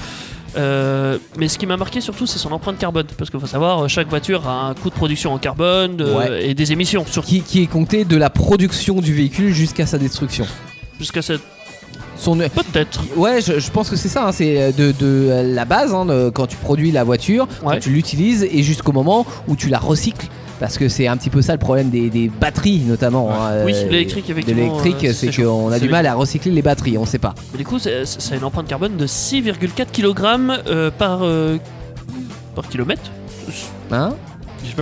Euh, 0.57 1.19
mais 1.39 1.49
ce 1.49 1.59
qui 1.59 1.67
m'a 1.67 1.77
marqué 1.77 2.01
surtout, 2.01 2.27
c'est 2.27 2.39
son 2.39 2.53
empreinte 2.53 2.79
carbone. 2.79 3.07
Parce 3.19 3.31
qu'il 3.31 3.39
faut 3.41 3.47
savoir, 3.47 3.85
euh, 3.85 3.89
chaque 3.89 4.09
voiture 4.09 4.49
a 4.49 4.69
un 4.69 4.75
coût 4.75 4.91
de 4.91 4.95
production 4.95 5.33
en 5.33 5.39
carbone 5.39 5.99
euh, 6.01 6.19
Ouais. 6.19 6.49
et 6.49 6.55
des 6.55 6.73
émissions. 6.73 7.05
Surtout 7.11 7.29
Qui, 7.29 7.43
qui 7.43 7.63
est 7.63 7.67
compté 7.67 8.05
de 8.05 8.17
la 8.17 8.31
production 8.31 9.01
du 9.01 9.13
véhicule 9.15 9.53
jusqu'à 9.53 9.87
sa 9.87 9.99
destruction. 9.99 10.47
jusqu'à 10.99 11.23
cette. 11.23 11.43
Son, 12.19 12.37
Peut-être. 12.39 13.03
Ouais, 13.17 13.43
je, 13.43 13.59
je 13.61 13.71
pense 13.71 13.91
que 13.91 13.97
c'est 13.97 14.09
ça, 14.09 14.27
hein, 14.27 14.33
c'est 14.33 14.73
de, 14.73 14.93
de 14.99 15.53
la 15.55 15.67
base, 15.67 15.93
hein, 15.95 16.07
de- 16.07 16.31
quand 16.31 16.47
tu 16.47 16.57
produis 16.57 16.91
la 16.91 17.05
voiture, 17.05 17.47
Ouais. 17.63 17.75
quand 17.75 17.81
tu 17.81 17.91
l'utilises 17.91 18.43
et 18.51 18.63
jusqu'au 18.63 18.93
moment 18.93 19.27
où 19.49 19.55
tu 19.57 19.69
la 19.69 19.79
recycles. 19.79 20.27
Parce 20.59 20.79
que 20.79 20.89
c'est 20.89 21.07
un 21.07 21.17
petit 21.19 21.29
peu 21.29 21.43
ça 21.43 21.53
le 21.53 21.59
problème 21.59 21.91
des, 21.91 22.09
des 22.09 22.29
batteries 22.29 22.79
notamment. 22.87 23.31
hein, 23.31 23.65
Oui, 23.67 23.73
euh, 23.75 23.89
l'électrique, 23.91 24.31
effectivement, 24.31 24.63
l'électrique, 24.63 25.05
euh, 25.05 25.13
c'est 25.13 25.31
c'est 25.31 25.43
qu'on 25.43 25.69
a 25.71 25.75
C'est 25.75 25.81
du 25.85 25.89
mal 25.91 26.07
à 26.07 26.15
recycler 26.15 26.51
les 26.51 26.63
batteries, 26.63 26.97
on 26.97 27.05
sait 27.05 27.19
pas. 27.19 27.35
Mais 27.53 27.59
du 27.59 27.65
coup, 27.65 27.79
c'est- 27.79 28.07
c'est- 28.07 28.21
ça 28.23 28.35
a 28.35 28.39
une 28.39 28.45
empreinte 28.45 28.67
carbone 28.67 28.97
de 28.97 29.07
6,4 29.07 29.93
kg 29.93 30.25
euh, 30.67 30.91
par, 30.97 31.21
euh, 31.23 31.59
par 32.55 32.67
kilomètre. 32.69 33.03
Hein 33.91 34.15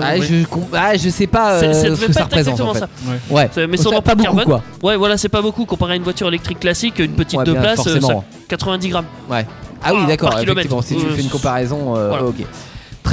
ah, 0.01 0.19
je, 0.21 0.35
ah, 0.73 0.97
je 0.97 1.09
sais 1.11 1.27
pas 1.27 1.59
C'est- 1.61 1.67
euh, 1.67 1.73
ça 1.73 1.97
ce 1.97 2.07
que 2.07 2.13
ça 2.13 2.23
représente 2.25 2.55
exactement 2.61 2.71
en 2.71 2.75
fait. 2.75 2.81
ça. 2.81 2.89
Ouais, 3.31 3.51
C'est- 3.53 3.67
Mais 3.67 3.77
Ça, 3.77 3.83
son 3.83 3.91
pas 3.91 3.97
empreinte 3.99 4.19
beaucoup 4.19 4.37
carbone. 4.37 4.45
quoi. 4.81 4.89
Ouais, 4.91 4.97
voilà, 4.97 5.17
c'est 5.19 5.29
pas 5.29 5.43
beaucoup 5.43 5.65
comparé 5.67 5.95
à 5.95 5.97
une 5.97 6.03
voiture 6.05 6.29
électrique 6.29 6.61
classique, 6.61 7.01
une 7.01 7.13
petite 7.13 7.39
Ouais, 7.41 7.45
de 7.45 7.53
place, 7.53 7.81
euh, 7.81 7.99
forcément. 8.01 8.09
ça- 8.09 8.39
90 8.49 8.89
grammes. 8.91 9.05
Ouais. 9.29 9.45
Ah 9.83 9.93
oui, 9.93 10.07
d'accord, 10.07 10.39
effectivement, 10.41 10.81
si 10.83 10.97
tu 10.97 11.05
Euh, 11.05 11.11
fais 11.15 11.23
une 11.23 11.29
comparaison, 11.29 11.97
euh, 11.97 12.09
voilà. 12.09 12.25
ok. 12.27 12.37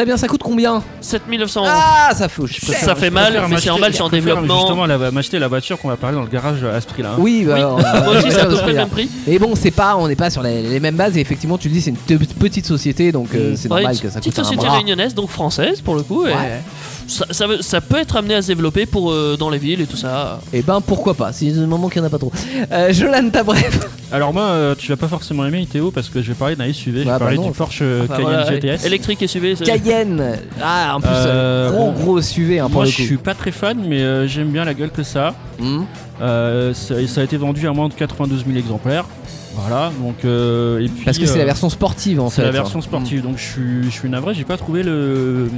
Très 0.02 0.06
bien, 0.08 0.18
ça 0.18 0.28
coûte 0.28 0.42
combien 0.44 0.82
7900 1.02 1.62
euros. 1.62 1.70
Ah, 1.72 2.10
ça 2.16 2.28
fauche. 2.28 2.60
Ça- 2.60 2.74
ça 2.74 2.96
fait 2.96 3.12
mal, 3.12 3.40
mais 3.48 3.58
c'est 3.60 3.70
normal, 3.70 3.94
c'est 3.94 4.02
en 4.02 4.10
développement. 4.10 4.58
Justement, 4.62 4.88
la- 4.88 5.12
m'acheter 5.12 5.38
la 5.38 5.48
voiture 5.48 5.78
qu'on 5.78 5.90
va 5.90 5.96
parler 5.96 6.16
dans 6.16 6.24
le 6.24 6.28
garage 6.28 6.64
à 6.64 6.82
ce 6.82 6.88
prix-là. 6.88 7.10
hein. 7.12 7.20
Oui, 7.20 7.44
bah, 7.46 7.54
Oui. 7.56 7.62
on- 7.64 8.04
Moi 8.06 8.18
aussi, 8.18 8.32
c'est 8.32 8.40
à 8.42 8.46
peu 8.48 8.56
près 8.56 8.70
le 8.72 8.78
même 8.78 8.90
prix. 8.90 9.08
Et 9.28 9.38
bon, 9.38 9.54
c'est 9.54 9.70
pas, 9.70 9.96
on 9.98 10.08
n'est 10.08 10.16
pas 10.16 10.32
sur 10.32 10.42
les, 10.42 10.64
les 10.64 10.80
mêmes 10.80 10.96
bases. 10.96 11.16
Et 11.18 11.22
effectivement, 11.22 11.60
tu 11.60 11.68
le 11.68 11.76
dis, 11.76 11.82
c'est 11.82 11.92
une 11.92 11.98
te- 11.98 12.34
petite 12.34 12.66
société, 12.66 13.12
donc 13.12 13.28
euh, 13.36 13.52
Mm. 13.54 13.56
c'est 13.58 13.72
Ouais, 13.72 13.82
normal 13.82 14.00
que 14.00 14.10
ça 14.10 14.18
petite 14.18 14.34
coûte 14.34 14.40
un 14.40 14.44
société 14.44 14.66
bras. 14.66 14.76
réunionnaise, 14.78 15.14
donc 15.14 15.30
française 15.30 15.82
pour 15.82 15.94
le 15.94 16.02
coup. 16.02 16.26
et 16.26 16.32
Ouais. 16.32 16.62
ça, 17.06 17.26
ça 17.30 17.46
veut- 17.46 17.62
ça 17.62 17.80
peut 17.80 17.98
être 17.98 18.16
amené 18.16 18.34
à 18.34 18.42
se 18.42 18.48
développer 18.48 18.88
pour, 18.88 19.12
euh, 19.12 19.38
dans 19.38 19.52
les 19.52 19.60
villes 19.60 19.82
et 19.82 19.86
tout 19.86 19.98
ça. 19.98 20.40
Et 20.52 20.64
ben 20.64 20.82
pourquoi 20.82 21.14
pas, 21.14 21.32
si 21.32 21.52
du 21.52 21.60
moment 21.60 21.90
qu'il 21.90 22.02
n'y 22.02 22.06
en 22.06 22.08
a 22.08 22.12
pas 22.12 22.18
trop. 22.18 22.32
Euh, 22.72 22.92
Jolan, 22.92 23.30
ta 23.30 23.44
bref. 23.44 23.88
Alors 24.14 24.34
moi, 24.34 24.44
euh, 24.44 24.76
tu 24.76 24.90
vas 24.90 24.98
pas 24.98 25.08
forcément 25.08 25.46
aimer 25.46 25.66
Théo 25.72 25.90
parce 25.92 26.10
que 26.10 26.22
je 26.24 26.30
vais 26.30 26.34
parler 26.34 26.56
d'un 26.58 26.66
SUV. 26.74 27.04
je 27.04 27.10
vais 27.10 27.18
parler 27.18 27.38
bah 27.38 27.44
non. 27.44 27.48
du 27.50 27.56
Porsche 27.56 27.80
euh, 27.82 28.04
Enfin, 28.04 28.16
Cayenne 28.18 28.30
voilà, 28.30 28.52
GTS. 28.78 28.86
Électrique 28.86 29.24
SUV. 29.26 29.56
c'est- 29.56 29.64
Cayenne. 29.92 30.38
Ah, 30.62 30.94
en 30.96 31.02
plus, 31.02 31.10
Euh, 31.14 31.70
gros 31.72 31.92
gros 31.92 32.22
SUV 32.22 32.60
hein, 32.60 32.64
pour 32.64 32.72
Moi, 32.76 32.86
le 32.86 32.92
je 32.92 32.98
coup. 32.98 33.04
suis 33.04 33.18
pas 33.18 33.34
très 33.34 33.52
fan, 33.52 33.78
mais 33.88 34.02
euh, 34.02 34.28
j'aime 34.28 34.50
bien 34.50 34.64
la 34.66 34.74
gueule 34.74 34.92
que 34.92 35.04
ça. 35.04 35.28
a. 35.30 35.34
Hmm. 35.62 35.86
Euh, 36.22 36.74
ça, 36.74 36.96
ça 37.08 37.22
a 37.22 37.24
été 37.24 37.38
vendu 37.38 37.68
à 37.68 37.72
moins 37.74 37.90
de 37.90 37.94
92 37.94 38.46
000 38.46 38.58
exemplaires. 38.58 39.06
Voilà, 39.56 39.92
donc. 40.02 40.24
euh, 40.24 40.80
et 40.80 40.88
puis, 40.88 41.04
Parce 41.04 41.18
que 41.18 41.26
c'est 41.26 41.36
euh, 41.36 41.40
la 41.40 41.46
version 41.46 41.70
sportive 41.70 42.22
en 42.22 42.30
fait. 42.30 42.38
C'est 42.38 42.46
la 42.48 42.52
version 42.52 42.80
sportive, 42.82 43.22
donc 43.22 43.38
je 43.38 43.44
suis, 43.44 43.84
je 43.84 43.90
suis 43.90 44.10
navré, 44.10 44.34
j'ai 44.34 44.46
pas 44.46 44.56
trouvé 44.58 44.82
le, 44.82 45.50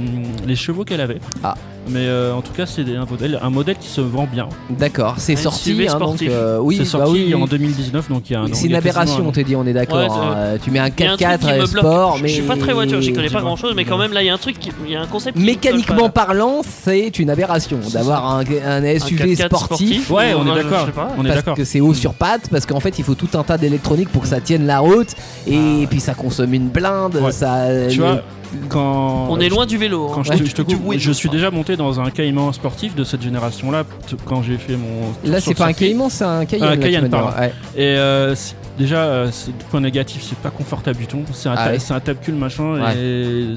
les 0.46 0.56
chevaux 0.56 0.84
qu'elle 0.84 1.00
avait. 1.00 1.20
Ah. 1.44 1.54
Mais 1.88 2.06
euh, 2.06 2.32
en 2.34 2.40
tout 2.40 2.52
cas, 2.52 2.64
c'est 2.66 2.82
un 2.96 3.04
modèle, 3.04 3.38
un 3.42 3.50
modèle 3.50 3.76
qui 3.76 3.88
se 3.88 4.00
vend 4.00 4.26
bien. 4.30 4.48
D'accord, 4.70 5.14
c'est 5.18 5.34
Un 5.34 5.36
sorti. 5.36 5.72
Hein, 5.72 5.76
donc, 5.98 6.00
sportif. 6.02 6.30
euh, 6.32 6.58
oui, 6.60 6.76
c'est 6.76 6.82
bah 6.84 7.04
sorti 7.04 7.24
oui. 7.28 7.34
en 7.34 7.44
2019, 7.46 8.08
donc 8.08 8.30
il 8.30 8.32
y 8.32 8.36
a 8.36 8.40
un. 8.40 8.46
C'est 8.52 8.68
une 8.68 8.74
aberration, 8.74 9.24
un 9.24 9.28
on 9.28 9.32
t'a 9.32 9.42
dit, 9.42 9.54
on 9.54 9.66
est 9.66 9.72
d'accord. 9.74 9.98
Ouais, 9.98 10.06
hein. 10.10 10.34
Euh, 10.36 10.58
Tu 10.62 10.70
mets 10.70 10.78
un 10.78 10.88
Il 10.88 11.04
y 11.04 11.06
a 11.06 11.12
un 11.12 11.16
truc 11.16 11.28
4x4 11.28 11.38
qui 11.40 11.46
me 11.46 11.56
bloque. 11.56 11.68
sport, 11.68 12.18
mais. 12.22 12.28
Je 12.28 12.34
suis 12.34 12.42
pas 12.42 12.56
très 12.56 12.72
voiture, 12.72 13.00
j'y 13.02 13.12
connais 13.12 13.28
pas 13.28 13.40
grand 13.42 13.56
chose, 13.56 13.74
mais 13.76 13.84
quand 13.84 13.98
même 13.98 14.12
là 14.12 14.22
il 14.22 14.26
y 14.26 14.30
a 14.30 14.34
un 14.34 14.38
truc, 14.38 14.56
il 14.86 14.90
y 14.92 14.96
a 14.96 15.02
un 15.02 15.06
concept. 15.06 15.38
Mécaniquement 15.38 16.08
parlant, 16.08 16.62
c'est 16.64 17.18
une 17.18 17.28
aberration 17.30 17.78
d'avoir 17.92 18.26
un, 18.38 18.40
un 18.66 18.84
Un 18.84 18.98
SUV 18.98 19.34
4x4 19.34 19.46
sportif. 19.46 20.10
Ouais, 20.10 20.32
on 20.34 20.46
est 20.46 20.50
un- 20.50 20.54
d'accord. 20.56 20.80
je 20.80 20.86
sais 20.86 20.92
pas. 20.92 21.08
On 21.18 21.24
est 21.24 21.28
Parce 21.28 21.36
d'accord. 21.40 21.56
que 21.56 21.64
c'est 21.64 21.80
haut 21.80 21.94
sur 21.94 22.14
pattes, 22.14 22.48
parce 22.50 22.64
qu'en 22.66 22.80
fait 22.80 22.98
il 22.98 23.04
faut 23.04 23.14
tout 23.14 23.28
un 23.38 23.42
tas 23.42 23.58
d'électronique 23.58 24.08
pour 24.08 24.22
que 24.22 24.28
ça 24.28 24.40
tienne 24.40 24.66
la 24.66 24.78
route, 24.78 25.14
et 25.46 25.86
puis 25.90 26.00
ça 26.00 26.14
consomme 26.14 26.54
une 26.54 26.68
blinde, 26.68 27.20
ça. 27.30 27.66
Tu 27.90 28.00
vois, 28.00 28.22
quand. 28.68 29.26
On 29.30 29.38
est 29.40 29.48
loin 29.48 29.66
du 29.66 29.76
vélo. 29.78 30.10
Quand 30.14 30.20
hein. 30.20 30.36
je, 30.36 30.44
te, 30.52 30.60
je 30.60 30.76
coupe, 30.76 30.94
je 30.96 31.12
suis 31.12 31.28
déjà 31.28 31.50
monté 31.50 31.76
dans 31.76 32.00
un 32.00 32.10
Cayman 32.10 32.52
sportif 32.52 32.94
de 32.94 33.04
cette 33.04 33.22
génération-là 33.22 33.84
quand 34.24 34.42
j'ai 34.42 34.58
fait 34.58 34.76
mon. 34.76 35.12
Là 35.24 35.40
c'est 35.40 35.54
pas 35.54 35.66
un. 35.66 35.72
Cayman, 35.72 36.10
c'est 36.10 36.24
un 36.24 36.44
Cayenne. 36.44 36.68
Un 36.68 36.76
Cayenne, 36.76 37.08
pardon. 37.10 37.30
ouais. 37.38 37.52
Et 37.76 37.96
euh, 37.96 38.34
déjà, 38.78 38.98
euh, 39.04 39.30
point 39.70 39.80
négatif, 39.80 40.22
c'est 40.28 40.38
pas 40.38 40.50
confortable 40.50 40.98
du 40.98 41.06
tout. 41.06 41.22
C'est 41.32 41.48
un, 41.48 41.54
Ah 41.56 41.70
ouais. 41.70 41.78
un 41.90 42.00
tape-cul 42.00 42.32
machin 42.32 42.74
Ouais. 42.74 42.96
et 42.96 43.54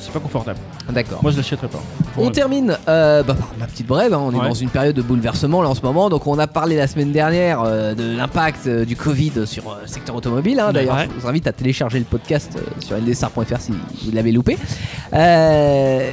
c'est 0.00 0.12
pas 0.12 0.20
confortable. 0.20 0.58
D'accord. 0.88 1.20
Moi, 1.22 1.30
je 1.30 1.36
l'achèterais 1.36 1.68
pas. 1.68 1.78
Pour- 2.14 2.24
On 2.24 2.30
termine 2.30 2.76
euh, 2.88 3.22
bah, 3.22 3.34
par 3.34 3.50
ma 3.58 3.66
petite 3.66 3.86
brève, 3.86 4.12
hein, 4.12 4.20
on 4.22 4.32
est 4.32 4.38
dans 4.48 4.54
une 4.54 4.70
période 4.70 4.96
de 4.96 5.02
bouleversement 5.02 5.62
là 5.62 5.68
en 5.68 5.74
ce 5.74 5.82
moment, 5.82 6.08
donc 6.10 6.26
on 6.26 6.38
a 6.38 6.46
parlé 6.48 6.74
la 6.76 6.86
semaine 6.88 7.12
dernière 7.12 7.62
euh, 7.64 7.94
de 7.94 8.16
l'impact 8.16 8.66
euh, 8.66 8.84
du 8.84 8.96
Covid 8.96 9.46
sur 9.46 9.76
le 9.80 9.86
secteur 9.86 10.16
automobile. 10.16 10.58
hein. 10.58 10.72
D'ailleurs, 10.72 10.96
Ouais. 10.96 11.08
je 11.14 11.20
vous 11.20 11.28
invite 11.28 11.46
à 11.46 11.52
télécharger 11.52 11.98
le 12.00 12.04
podcast 12.06 12.58
sur 12.80 12.96
ldstar.fr 12.96 13.60
si 13.60 13.72
vous 13.72 14.10
l'avez 14.12 14.32
loupé. 14.32 14.58
Euh, 15.14 16.10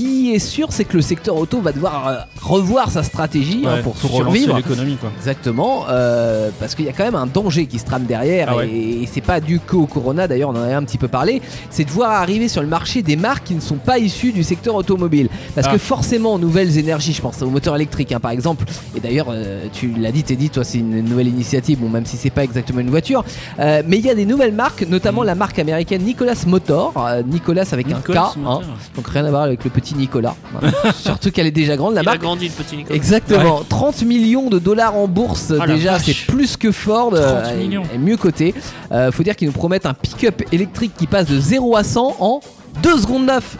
qui 0.00 0.32
est 0.34 0.38
sûr, 0.38 0.68
c'est 0.70 0.84
que 0.84 0.96
le 0.96 1.02
secteur 1.02 1.36
auto 1.36 1.60
va 1.60 1.72
devoir 1.72 2.08
euh, 2.08 2.16
revoir 2.40 2.90
sa 2.90 3.02
stratégie 3.02 3.64
hein, 3.66 3.74
Ouais, 3.76 3.82
pour 3.82 3.94
relancer 4.00 4.16
survivre. 4.16 4.56
l'économie, 4.56 4.96
quoi. 4.96 5.10
Exactement, 5.18 5.84
euh, 5.90 6.48
parce 6.58 6.74
qu'il 6.74 6.86
y 6.86 6.88
a 6.88 6.92
quand 6.92 7.04
même 7.04 7.14
un 7.14 7.26
danger 7.26 7.66
qui 7.66 7.78
se 7.78 7.84
trame 7.84 8.04
derrière, 8.04 8.48
Ah 8.52 8.56
ouais. 8.56 8.68
et, 8.68 9.02
et 9.02 9.08
c'est 9.12 9.20
pas 9.20 9.40
dû 9.40 9.60
qu'au 9.60 9.86
Corona, 9.86 10.26
d'ailleurs 10.26 10.50
on 10.50 10.56
en 10.56 10.62
avait 10.62 10.72
un 10.74 10.84
petit 10.84 10.96
peu 10.98 11.08
parlé, 11.08 11.42
c'est 11.68 11.84
de 11.84 11.90
voir 11.90 12.10
arriver 12.12 12.48
sur 12.48 12.62
le 12.62 12.68
marché 12.68 13.02
des 13.02 13.16
marques 13.16 13.44
qui 13.44 13.54
ne 13.54 13.60
sont 13.60 13.76
pas 13.76 13.98
issues 13.98 14.32
du 14.32 14.42
secteur 14.42 14.74
automobile. 14.74 15.28
Parce 15.54 15.66
Ah. 15.66 15.72
que 15.72 15.78
forcément, 15.78 16.38
nouvelles 16.38 16.78
énergies, 16.78 17.12
je 17.12 17.20
pense 17.20 17.42
au 17.42 17.50
moteur 17.50 17.76
électrique 17.76 18.12
hein, 18.12 18.20
par 18.20 18.30
exemple, 18.30 18.64
et 18.96 19.00
d'ailleurs 19.00 19.26
euh, 19.30 19.66
tu 19.72 19.92
l'as 19.98 20.12
dit, 20.12 20.22
Teddy, 20.22 20.48
toi 20.50 20.64
c'est 20.64 20.78
une 20.78 21.02
nouvelle 21.02 21.28
initiative, 21.28 21.78
bon 21.80 21.88
même 21.90 22.06
si 22.06 22.16
c'est 22.16 22.30
pas 22.30 22.44
exactement 22.44 22.80
une 22.80 22.90
voiture, 22.90 23.22
mais 23.58 23.98
il 23.98 24.06
y 24.06 24.10
a 24.10 24.14
des 24.14 24.24
nouvelles 24.24 24.54
marques, 24.54 24.86
notamment 24.88 25.22
la 25.22 25.34
marque 25.34 25.58
américaine 25.58 26.02
Nicolas 26.02 26.34
Motor, 26.46 26.94
Nicolas 27.26 27.64
avec 27.72 27.86
Nicolas, 27.88 28.32
un 28.36 28.40
K, 28.40 28.46
hein, 28.46 28.60
donc 28.96 29.06
rien 29.08 29.24
à 29.26 29.30
voir 29.30 29.42
avec 29.42 29.62
le 29.64 29.70
petit 29.70 29.89
Nicolas, 29.94 30.34
surtout 30.94 31.30
qu'elle 31.30 31.46
est 31.46 31.50
déjà 31.50 31.76
grande 31.76 31.94
la 31.94 32.02
Il 32.02 32.08
a 32.08 32.10
marque. 32.10 32.20
grandi 32.22 32.46
le 32.48 32.52
petit 32.54 32.76
Nicolas. 32.76 32.96
Exactement, 32.96 33.62
30 33.68 34.02
millions 34.02 34.48
de 34.48 34.58
dollars 34.58 34.96
en 34.96 35.06
bourse 35.08 35.52
Ah, 35.60 35.66
déjà, 35.66 35.98
c'est 35.98 36.14
plus 36.26 36.56
que 36.56 36.72
Ford, 36.72 37.10
30 37.10 37.20
euh, 37.22 37.56
millions. 37.56 37.82
est 37.94 37.98
mieux 37.98 38.16
coté. 38.16 38.54
Euh, 38.92 39.10
faut 39.12 39.22
dire 39.22 39.36
qu'ils 39.36 39.48
nous 39.48 39.52
promettent 39.54 39.86
un 39.86 39.94
pick-up 39.94 40.42
électrique 40.52 40.92
qui 40.98 41.06
passe 41.06 41.26
de 41.26 41.38
0 41.40 41.76
à 41.76 41.84
100 41.84 42.16
en 42.20 42.40
2 42.82 42.98
secondes 42.98 43.26
9. 43.26 43.56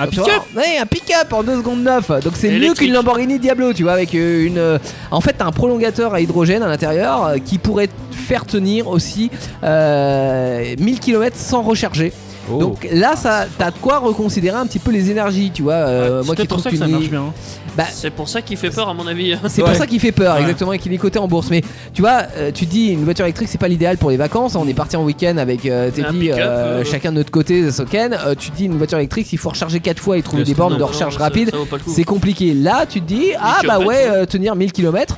Un 0.00 0.06
pick-up 0.06 0.26
Ouais, 0.56 0.78
un 0.80 0.86
pick-up 0.86 1.32
en 1.32 1.42
2 1.42 1.56
secondes 1.58 1.82
9. 1.82 2.08
Donc 2.24 2.32
c'est 2.34 2.50
mieux 2.58 2.72
qu'une 2.74 2.92
Lamborghini 2.92 3.38
Diablo, 3.38 3.72
tu 3.72 3.82
vois, 3.82 3.92
avec 3.92 4.14
euh, 4.14 4.46
une. 4.46 4.58
euh, 4.58 4.78
en 5.10 5.20
fait, 5.20 5.34
t'as 5.38 5.44
un 5.44 5.52
prolongateur 5.52 6.14
à 6.14 6.20
hydrogène 6.20 6.62
à 6.62 6.66
l'intérieur 6.68 7.26
euh, 7.26 7.36
qui 7.38 7.58
pourrait 7.58 7.88
faire 8.10 8.46
tenir 8.46 8.88
aussi 8.88 9.30
euh, 9.62 10.74
1000 10.78 10.98
km 11.00 11.36
sans 11.36 11.62
recharger. 11.62 12.12
Oh. 12.50 12.58
Donc 12.58 12.88
là, 12.92 13.14
ça, 13.16 13.46
t'as 13.58 13.70
de 13.70 13.76
quoi 13.80 13.98
reconsidérer 13.98 14.56
un 14.56 14.66
petit 14.66 14.78
peu 14.78 14.90
les 14.90 15.10
énergies, 15.10 15.50
tu 15.54 15.62
vois. 15.62 15.74
euh, 15.74 16.20
C'est 16.22 16.26
moi 16.26 16.34
qui 16.36 16.42
pour 16.46 16.56
trouve 16.58 16.64
ça 16.64 16.70
que 16.70 16.76
ça 16.76 16.86
marche 16.88 17.08
bien. 17.08 17.20
hein. 17.22 17.32
Bah, 17.76 17.84
C'est 17.90 18.10
pour 18.10 18.28
ça 18.28 18.42
qu'il 18.42 18.56
fait 18.56 18.70
peur 18.70 18.88
à 18.88 18.94
mon 18.94 19.06
avis. 19.06 19.36
c'est 19.48 19.62
Ouais. 19.62 19.68
pour 19.68 19.76
ça 19.78 19.86
qu'il 19.86 20.00
fait 20.00 20.12
peur, 20.12 20.34
Ouais. 20.34 20.40
exactement, 20.42 20.72
et 20.72 20.78
qu'il 20.78 20.92
est 20.92 20.98
coté 20.98 21.18
en 21.18 21.28
bourse. 21.28 21.48
Mais 21.50 21.62
tu 21.94 22.02
vois, 22.02 22.22
euh, 22.36 22.50
tu 22.52 22.66
te 22.66 22.70
dis 22.70 22.88
une 22.88 23.04
voiture 23.04 23.24
électrique, 23.24 23.48
c'est 23.50 23.58
pas 23.58 23.68
l'idéal 23.68 23.96
pour 23.96 24.10
les 24.10 24.16
vacances. 24.16 24.56
On 24.56 24.66
est 24.66 24.74
parti 24.74 24.96
en 24.96 25.04
week-end 25.04 25.36
avec 25.38 25.64
euh, 25.66 25.90
Teddy, 25.90 26.30
euh, 26.32 26.36
euh, 26.36 26.84
chacun 26.84 27.10
de 27.12 27.16
notre 27.16 27.30
côté, 27.30 27.70
Soken. 27.70 28.12
Euh, 28.26 28.34
tu 28.38 28.50
te 28.50 28.56
dis 28.56 28.64
une 28.66 28.76
voiture 28.76 28.98
électrique, 28.98 29.26
s'il 29.28 29.38
faut 29.38 29.48
recharger 29.50 29.80
4 29.80 30.00
fois 30.00 30.18
et 30.18 30.22
trouver 30.22 30.42
des 30.44 30.54
bornes 30.54 30.76
de 30.76 30.82
recharge 30.82 31.16
rapide, 31.16 31.52
c'est 31.86 32.04
compliqué. 32.04 32.52
Là, 32.54 32.84
tu 32.88 33.00
te 33.00 33.06
dis, 33.06 33.28
ah 33.40 33.58
bah 33.66 33.78
ouais, 33.78 34.06
euh, 34.08 34.26
tenir 34.26 34.56
1000 34.56 34.72
km 34.72 35.16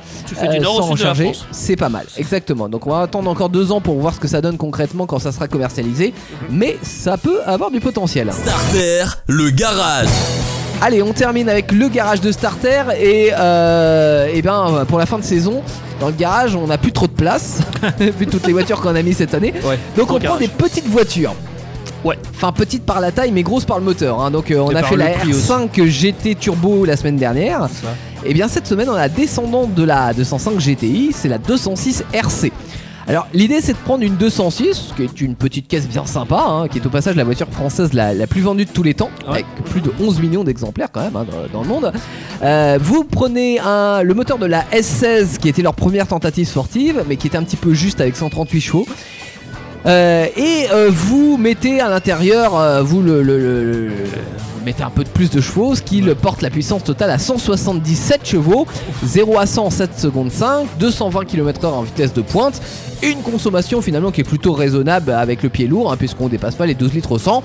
sans 0.63 0.81
recharger, 0.91 1.31
c'est 1.51 1.75
pas 1.75 1.89
mal. 1.89 2.05
Exactement. 2.17 2.69
Donc 2.69 2.87
on 2.87 2.91
va 2.91 3.01
attendre 3.01 3.29
encore 3.29 3.49
deux 3.49 3.71
ans 3.71 3.81
pour 3.81 3.95
voir 3.99 4.13
ce 4.13 4.19
que 4.19 4.27
ça 4.27 4.41
donne 4.41 4.57
concrètement 4.57 5.05
quand 5.05 5.19
ça 5.19 5.31
sera 5.31 5.47
commercialisé. 5.47 6.13
Mhm. 6.49 6.57
Mais 6.57 6.77
ça 6.83 7.14
peut 7.17 7.39
avoir 7.45 7.71
du 7.71 7.79
potentiel. 7.79 8.31
Starter, 8.31 9.05
le 9.27 9.49
garage. 9.49 10.07
Allez, 10.81 11.01
on 11.01 11.13
termine 11.13 11.47
avec 11.49 11.71
le 11.71 11.87
garage 11.87 12.19
de 12.21 12.31
starter 12.31 12.83
et, 12.99 13.31
euh, 13.37 14.27
et 14.33 14.41
ben 14.41 14.85
pour 14.87 14.99
la 14.99 15.05
fin 15.05 15.17
de 15.17 15.23
saison, 15.23 15.61
dans 16.01 16.07
le 16.07 16.13
garage, 16.13 16.55
on 16.55 16.67
n'a 16.67 16.77
plus 16.77 16.91
trop 16.91 17.07
de 17.07 17.13
place 17.13 17.59
vu 17.99 18.27
toutes 18.27 18.45
les 18.45 18.53
voitures 18.53 18.81
qu'on 18.81 18.93
a 18.95 19.01
mis 19.01 19.13
cette 19.13 19.33
année. 19.33 19.53
Ouais. 19.63 19.79
Donc 19.95 20.11
on 20.11 20.15
prend 20.15 20.19
garage. 20.19 20.39
des 20.39 20.47
petites 20.49 20.87
voitures. 20.87 21.33
Ouais. 22.03 22.19
Enfin 22.35 22.51
petites 22.51 22.85
par 22.85 22.99
la 22.99 23.11
taille 23.11 23.31
mais 23.31 23.41
grosses 23.41 23.65
par 23.65 23.79
le 23.79 23.85
moteur. 23.85 24.21
hein. 24.21 24.29
Donc 24.31 24.51
euh, 24.51 24.59
on 24.59 24.69
Et 24.71 24.75
a 24.75 24.83
fait 24.83 24.97
la 24.97 25.07
prix 25.11 25.31
aussi. 25.33 25.47
R5 25.49 25.85
GT 25.87 26.35
Turbo 26.35 26.85
la 26.85 26.97
semaine 26.97 27.15
dernière. 27.17 27.61
Ça. 27.61 27.87
Et 28.25 28.33
bien 28.33 28.47
cette 28.49 28.67
semaine 28.67 28.89
on 28.89 28.93
a 28.95 28.99
la 28.99 29.09
descendante 29.09 29.73
de 29.73 29.83
la 29.83 30.13
205 30.13 30.59
GTI, 30.59 31.11
c'est 31.15 31.29
la 31.29 31.37
206 31.37 32.03
RC. 32.13 32.51
Alors 33.07 33.27
l'idée 33.33 33.61
c'est 33.61 33.73
de 33.73 33.77
prendre 33.77 34.03
une 34.03 34.15
206, 34.15 34.93
qui 34.95 35.03
est 35.03 35.21
une 35.21 35.35
petite 35.35 35.67
caisse 35.67 35.87
bien 35.87 36.05
sympa, 36.07 36.43
hein, 36.47 36.67
qui 36.67 36.79
est 36.79 36.85
au 36.85 36.89
passage 36.89 37.15
la 37.15 37.23
voiture 37.23 37.47
française 37.51 37.93
la, 37.93 38.13
la 38.15 38.25
plus 38.25 38.41
vendue 38.41 38.65
de 38.65 38.71
tous 38.71 38.81
les 38.81 38.95
temps, 38.95 39.11
Ouais. 39.27 39.33
avec 39.33 39.45
plus 39.65 39.81
de 39.81 39.91
11 40.01 40.19
millions 40.21 40.43
d'exemplaires 40.43 40.87
quand 40.91 41.01
même 41.01 41.15
hein, 41.15 41.25
dans, 41.51 41.59
dans 41.59 41.61
le 41.63 41.67
monde. 41.69 41.91
Euh, 42.41 42.79
vous 42.81 43.03
prenez 43.03 43.59
un, 43.59 44.01
le 44.01 44.13
moteur 44.15 44.39
de 44.39 44.47
la 44.47 44.63
S16 44.73 45.37
qui 45.37 45.49
était 45.49 45.61
leur 45.61 45.75
première 45.75 46.07
tentative 46.07 46.47
sportive, 46.47 47.03
mais 47.07 47.15
qui 47.15 47.27
était 47.27 47.37
un 47.37 47.43
petit 47.43 47.57
peu 47.57 47.73
juste 47.75 48.01
avec 48.01 48.15
138 48.15 48.59
chevaux. 48.61 48.87
Euh, 49.85 50.25
et 50.35 50.65
euh, 50.73 50.89
vous 50.91 51.37
mettez 51.37 51.79
à 51.81 51.89
l'intérieur, 51.89 52.83
vous 52.83 53.03
le, 53.03 53.21
le- 53.21 53.37
le- 53.39 53.63
le- 53.63 53.89
vous 53.89 54.54
mettez 54.65 54.83
un 54.83 54.89
peu 54.89 55.03
de 55.03 55.09
plus 55.09 55.29
de 55.29 55.39
chevaux, 55.39 55.75
ce 55.75 55.81
qui 55.81 56.01
le 56.01 56.15
porte 56.15 56.41
la 56.41 56.49
puissance 56.49 56.83
totale 56.83 57.11
à 57.11 57.19
177 57.19 58.25
chevaux, 58.25 58.65
0 59.03 59.37
à 59.37 59.45
100 59.45 59.65
en 59.65 59.69
7 59.69 59.99
secondes 59.99 60.31
5, 60.31 60.65
220 60.79 61.25
km/h 61.25 61.67
en 61.67 61.81
vitesse 61.83 62.13
de 62.13 62.21
pointe, 62.21 62.61
une 63.03 63.21
consommation 63.21 63.81
finalement 63.81 64.11
qui 64.11 64.21
est 64.21 64.25
plutôt 64.25 64.53
raisonnable 64.53 65.11
avec 65.11 65.43
le 65.43 65.49
pied 65.49 65.67
lourd, 65.67 65.91
hein, 65.91 65.97
puisqu'on 65.97 66.27
dépasse 66.27 66.55
pas 66.55 66.65
les 66.65 66.73
12 66.73 66.93
litres 66.93 67.11
au 67.11 67.19
100. 67.19 67.43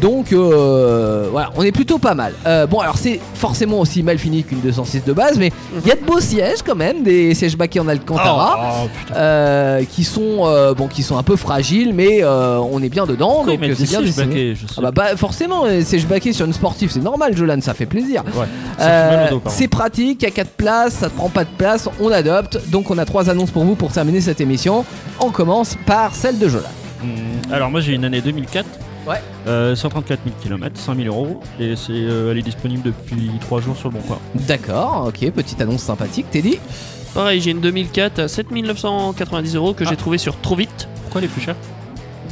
Donc 0.00 0.32
euh, 0.32 1.28
voilà, 1.30 1.50
on 1.56 1.62
est 1.62 1.72
plutôt 1.72 1.98
pas 1.98 2.14
mal. 2.14 2.34
Euh, 2.46 2.66
bon, 2.66 2.78
alors 2.78 2.98
c'est 2.98 3.20
forcément 3.34 3.80
aussi 3.80 4.02
mal 4.02 4.18
fini 4.18 4.44
qu'une 4.44 4.60
206 4.60 5.04
de 5.04 5.12
base, 5.12 5.38
mais 5.38 5.52
il 5.82 5.88
y 5.88 5.92
a 5.92 5.96
de 5.96 6.04
beaux 6.04 6.20
sièges 6.20 6.62
quand 6.64 6.76
même, 6.76 7.02
des 7.02 7.34
sièges 7.34 7.56
baquets 7.56 7.80
en 7.80 7.88
Alcantara. 7.88 8.84
Oh, 8.84 8.88
putain. 8.98 9.14
Euh, 9.16 9.84
qui 9.84 10.04
sont 10.04 10.40
euh, 10.42 10.74
bon 10.74 10.86
qui 10.86 11.02
sont 11.02 11.16
un 11.16 11.22
peu 11.22 11.36
fragiles 11.36 11.92
mais 11.94 12.22
euh, 12.22 12.58
on 12.58 12.82
est 12.82 12.88
bien 12.88 13.06
dedans 13.06 13.42
Pourquoi 13.44 13.56
donc 13.56 13.76
c'est 13.76 13.88
bien 13.88 14.00
sièges 14.00 14.16
baquets, 14.16 14.54
je 14.54 14.66
sais 14.66 14.74
Ah 14.78 14.82
bah, 14.82 14.90
bah, 14.94 15.16
forcément 15.16 15.64
je 15.66 16.06
baqué 16.06 16.32
sur 16.32 16.46
une 16.46 16.52
sportive 16.60 16.90
c'est 16.92 17.00
normal 17.00 17.34
Jolan 17.36 17.60
ça 17.62 17.72
fait 17.74 17.86
plaisir 17.86 18.22
Ouais. 18.36 18.46
Euh, 18.80 19.28
c'est 19.48 19.66
pratique, 19.68 20.22
il 20.22 20.24
y 20.24 20.28
a 20.28 20.30
4 20.30 20.50
places, 20.50 20.92
ça 20.94 21.08
te 21.08 21.16
prend 21.16 21.28
pas 21.30 21.44
de 21.44 21.50
place, 21.56 21.88
on 22.00 22.10
adopte. 22.12 22.58
Donc 22.70 22.90
on 22.90 22.98
a 22.98 23.04
trois 23.04 23.28
annonces 23.30 23.50
pour 23.50 23.64
vous 23.64 23.74
pour 23.76 23.90
terminer 23.92 24.20
cette 24.20 24.40
émission. 24.40 24.84
On 25.20 25.30
commence 25.30 25.76
par 25.86 26.14
celle 26.14 26.38
de 26.38 26.48
Jolan. 26.48 26.68
Hum, 27.02 27.08
Alors 27.52 27.70
moi 27.70 27.80
j'ai 27.80 27.92
une 27.94 28.04
année 28.04 28.20
2004. 28.20 28.66
Ouais. 29.08 29.16
Euh, 29.48 29.74
134 29.74 30.20
000 30.24 30.36
km, 30.42 30.78
5000 30.78 31.08
euros. 31.08 31.40
Et 31.58 31.74
c'est, 31.76 31.92
euh, 31.92 32.30
elle 32.30 32.38
est 32.38 32.42
disponible 32.42 32.82
depuis 32.82 33.30
3 33.40 33.60
jours 33.62 33.76
sur 33.76 33.88
le 33.88 33.94
bon 33.94 34.00
coin. 34.06 34.18
D'accord, 34.34 35.06
ok, 35.08 35.30
petite 35.32 35.60
annonce 35.62 35.82
sympathique, 35.82 36.30
Teddy. 36.30 36.58
Pareil, 37.14 37.40
j'ai 37.40 37.50
une 37.50 37.60
2004 37.60 38.18
à 38.20 38.28
7990 38.28 39.56
euros 39.56 39.72
que 39.74 39.84
Ah. 39.84 39.88
j'ai 39.90 39.96
trouvé 39.96 40.18
sur 40.18 40.38
Trop 40.40 40.56
Vite. 40.56 40.88
Pourquoi 41.02 41.20
elle 41.20 41.24
est 41.24 41.28
plus 41.28 41.40
chère? 41.40 41.56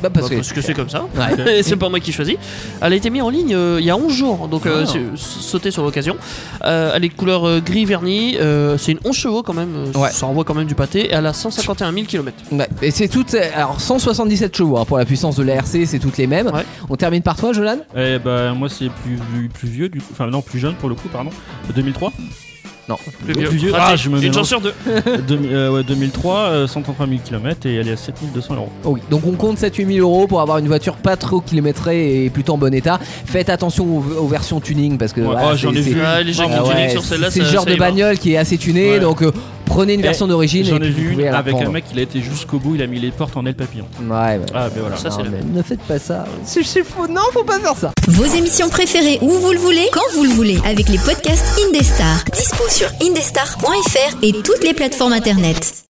Bah 0.03 0.11
parce 0.11 0.27
Bah, 0.27 0.31
que. 0.31 0.35
parce 0.37 0.53
que 0.53 0.61
c'est 0.61 0.75
comme 0.75 0.89
ça. 0.91 1.05
Ouais. 1.17 1.63
C'est 1.63 1.77
pas 1.77 1.89
moi 1.89 2.01
qui 2.01 2.13
choisis. 2.13 2.37
Elle 2.81 2.93
a 2.93 2.97
été 2.97 3.11
mise 3.11 3.23
en 3.23 3.31
ligne 3.31 3.55
euh, 3.55 3.79
il 3.81 3.87
y 3.87 3.91
a 3.91 3.97
11 3.97 4.13
jours, 4.13 4.49
donc 4.49 4.67
euh, 4.67 4.85
Ah. 4.87 4.91
c'est- 4.91 5.17
sauter 5.17 5.71
sur 5.71 5.83
l'occasion. 5.83 6.17
Euh, 6.65 6.93
elle 6.95 7.05
est 7.05 7.09
de 7.09 7.15
couleur 7.15 7.47
euh, 7.47 7.61
gris 7.61 7.85
verni, 7.85 8.37
euh, 8.39 8.77
c'est 8.79 8.93
une 8.93 9.01
11 9.05 9.17
chevaux 9.17 9.43
quand 9.43 9.55
même, 9.55 9.75
euh, 9.95 9.99
Ouais. 9.99 10.11
ça 10.11 10.27
envoie 10.27 10.45
quand 10.45 10.55
même 10.55 10.67
du 10.67 10.75
pâté, 10.75 11.07
et 11.07 11.13
elle 11.13 11.27
a 11.27 11.33
151 11.33 11.93
000 11.93 12.07
km. 12.07 12.37
Ouais, 12.53 12.69
et 12.83 12.91
c'est 12.91 13.09
toutes. 13.09 13.35
Alors 13.35 13.81
177 13.81 14.57
chevaux 14.57 14.77
hein, 14.79 14.85
pour 14.85 14.99
la 14.99 15.05
puissance 15.05 15.37
de 15.37 15.43
la 15.43 15.55
RC, 15.57 15.87
c'est 15.87 15.99
toutes 15.99 16.19
les 16.19 16.27
mêmes. 16.27 16.47
Ouais. 16.49 16.65
On 16.89 16.97
termine 16.97 17.23
par 17.23 17.37
toi, 17.37 17.53
Jolan? 17.53 17.79
Eh 17.97 18.19
bah 18.19 18.53
moi 18.55 18.69
c'est 18.69 18.91
plus, 18.91 19.49
plus 19.49 19.69
vieux, 19.69 19.89
du 19.89 20.01
coup. 20.01 20.07
Enfin 20.13 20.27
non, 20.29 20.43
plus 20.43 20.59
jeune 20.59 20.75
pour 20.75 20.89
le 20.89 20.95
coup, 20.95 21.09
pardon. 21.09 21.31
2003. 21.75 22.13
Non. 22.88 22.96
Plus 23.24 23.35
vieux. 23.35 23.48
Plus 23.48 23.57
vieux. 23.59 23.72
Ah, 23.77 23.96
je 23.96 24.09
me 24.09 24.22
Une 24.22 24.33
chance 24.33 24.48
sur 24.48 24.61
deux. 24.61 24.72
Demi- 25.29 25.48
euh, 25.53 25.70
ouais, 25.70 25.83
2003, 25.85 26.37
euh, 26.37 26.66
133 26.66 27.07
000 27.07 27.18
km 27.24 27.66
et 27.66 27.74
elle 27.77 27.88
est 27.88 27.92
à 27.92 27.96
7200 27.96 28.55
euros. 28.55 28.68
Oh 28.85 28.90
oui, 28.90 29.01
donc 29.11 29.27
on 29.27 29.33
compte 29.33 29.59
7-8 29.59 29.94
000 29.94 29.98
euros 30.09 30.27
pour 30.27 30.40
avoir 30.40 30.59
une 30.59 30.68
voiture 30.68 30.94
pas 30.96 31.16
trop 31.16 31.40
kilométrée 31.40 32.24
et 32.24 32.31
plutôt 32.31 32.55
en 32.55 32.59
bon 32.59 32.72
état. 32.72 32.98
Faites 33.27 33.51
attention 33.51 33.85
aux, 33.85 34.05
aux 34.22 34.27
versions 34.27 34.61
tuning 34.61 34.96
parce 34.98 35.12
que 35.12 35.20
Ouais, 35.20 35.27
voilà, 35.27 35.51
oh, 35.53 35.57
j'en 35.57 35.72
ai 35.72 35.81
vu. 35.81 36.01
Ah, 36.05 36.22
les 36.22 36.33
gens 36.33 36.44
Ah 36.51 36.59
qui 36.62 36.68
ouais, 36.68 36.74
tuning 36.74 36.90
sur 36.90 37.05
celle-là, 37.05 37.31
c'est 37.31 37.40
le 37.40 37.44
genre 37.46 37.64
ça 37.64 37.70
de 37.70 37.77
va. 37.77 37.87
bagnole 37.90 38.18
qui 38.18 38.33
est 38.33 38.37
assez 38.38 38.57
tuné, 38.59 38.92
Ouais. 38.92 39.01
donc 39.01 39.22
euh, 39.22 39.33
prenez 39.66 39.94
une 39.94 40.01
version 40.03 40.27
d'origine. 40.27 40.62
et 40.64 40.70
J'en 40.70 40.79
ai 40.81 40.88
vu 40.88 41.12
une 41.12 41.27
avec 41.29 41.55
un 41.57 41.68
mec, 41.70 41.85
il 41.92 41.98
a 41.98 42.03
été 42.03 42.20
jusqu'au 42.22 42.59
bout, 42.59 42.74
il 42.74 42.83
a 42.83 42.87
mis 42.87 42.98
les 43.01 43.11
portes 43.11 43.37
en 43.37 43.44
aile 43.44 43.55
papillon. 43.55 43.85
Ouais, 44.03 44.09
ouais. 44.16 44.40
Ah, 44.55 44.68
ben 44.74 44.81
voilà. 44.81 44.96
Ça, 44.96 45.11
c'est 45.11 45.18
Non, 45.18 45.24
le- 45.24 45.31
mais 45.31 45.59
ne 45.59 45.62
faites 45.62 45.81
pas 45.83 45.98
ça. 45.98 46.24
C'est 46.44 46.62
c'est 46.64 46.85
faux. 46.85 47.07
Non, 47.07 47.20
faut 47.33 47.44
pas 47.44 47.59
faire 47.61 47.77
ça. 47.77 47.90
Vos 48.09 48.24
émissions 48.24 48.68
préférées 48.70 49.18
où 49.20 49.29
vous 49.31 49.53
le 49.53 49.59
voulez, 49.59 49.87
quand 49.92 50.01
vous 50.14 50.24
le 50.24 50.31
voulez, 50.31 50.59
avec 50.64 50.88
les 50.88 50.98
podcasts 50.98 51.44
Indestar. 51.68 52.24
Dispo 52.35 52.64
sur 52.79 52.88
indestar.fr 53.03 54.23
et 54.23 54.33
toutes 54.45 54.62
les 54.62 54.73
plateformes 54.73 55.12
internet. 55.12 55.85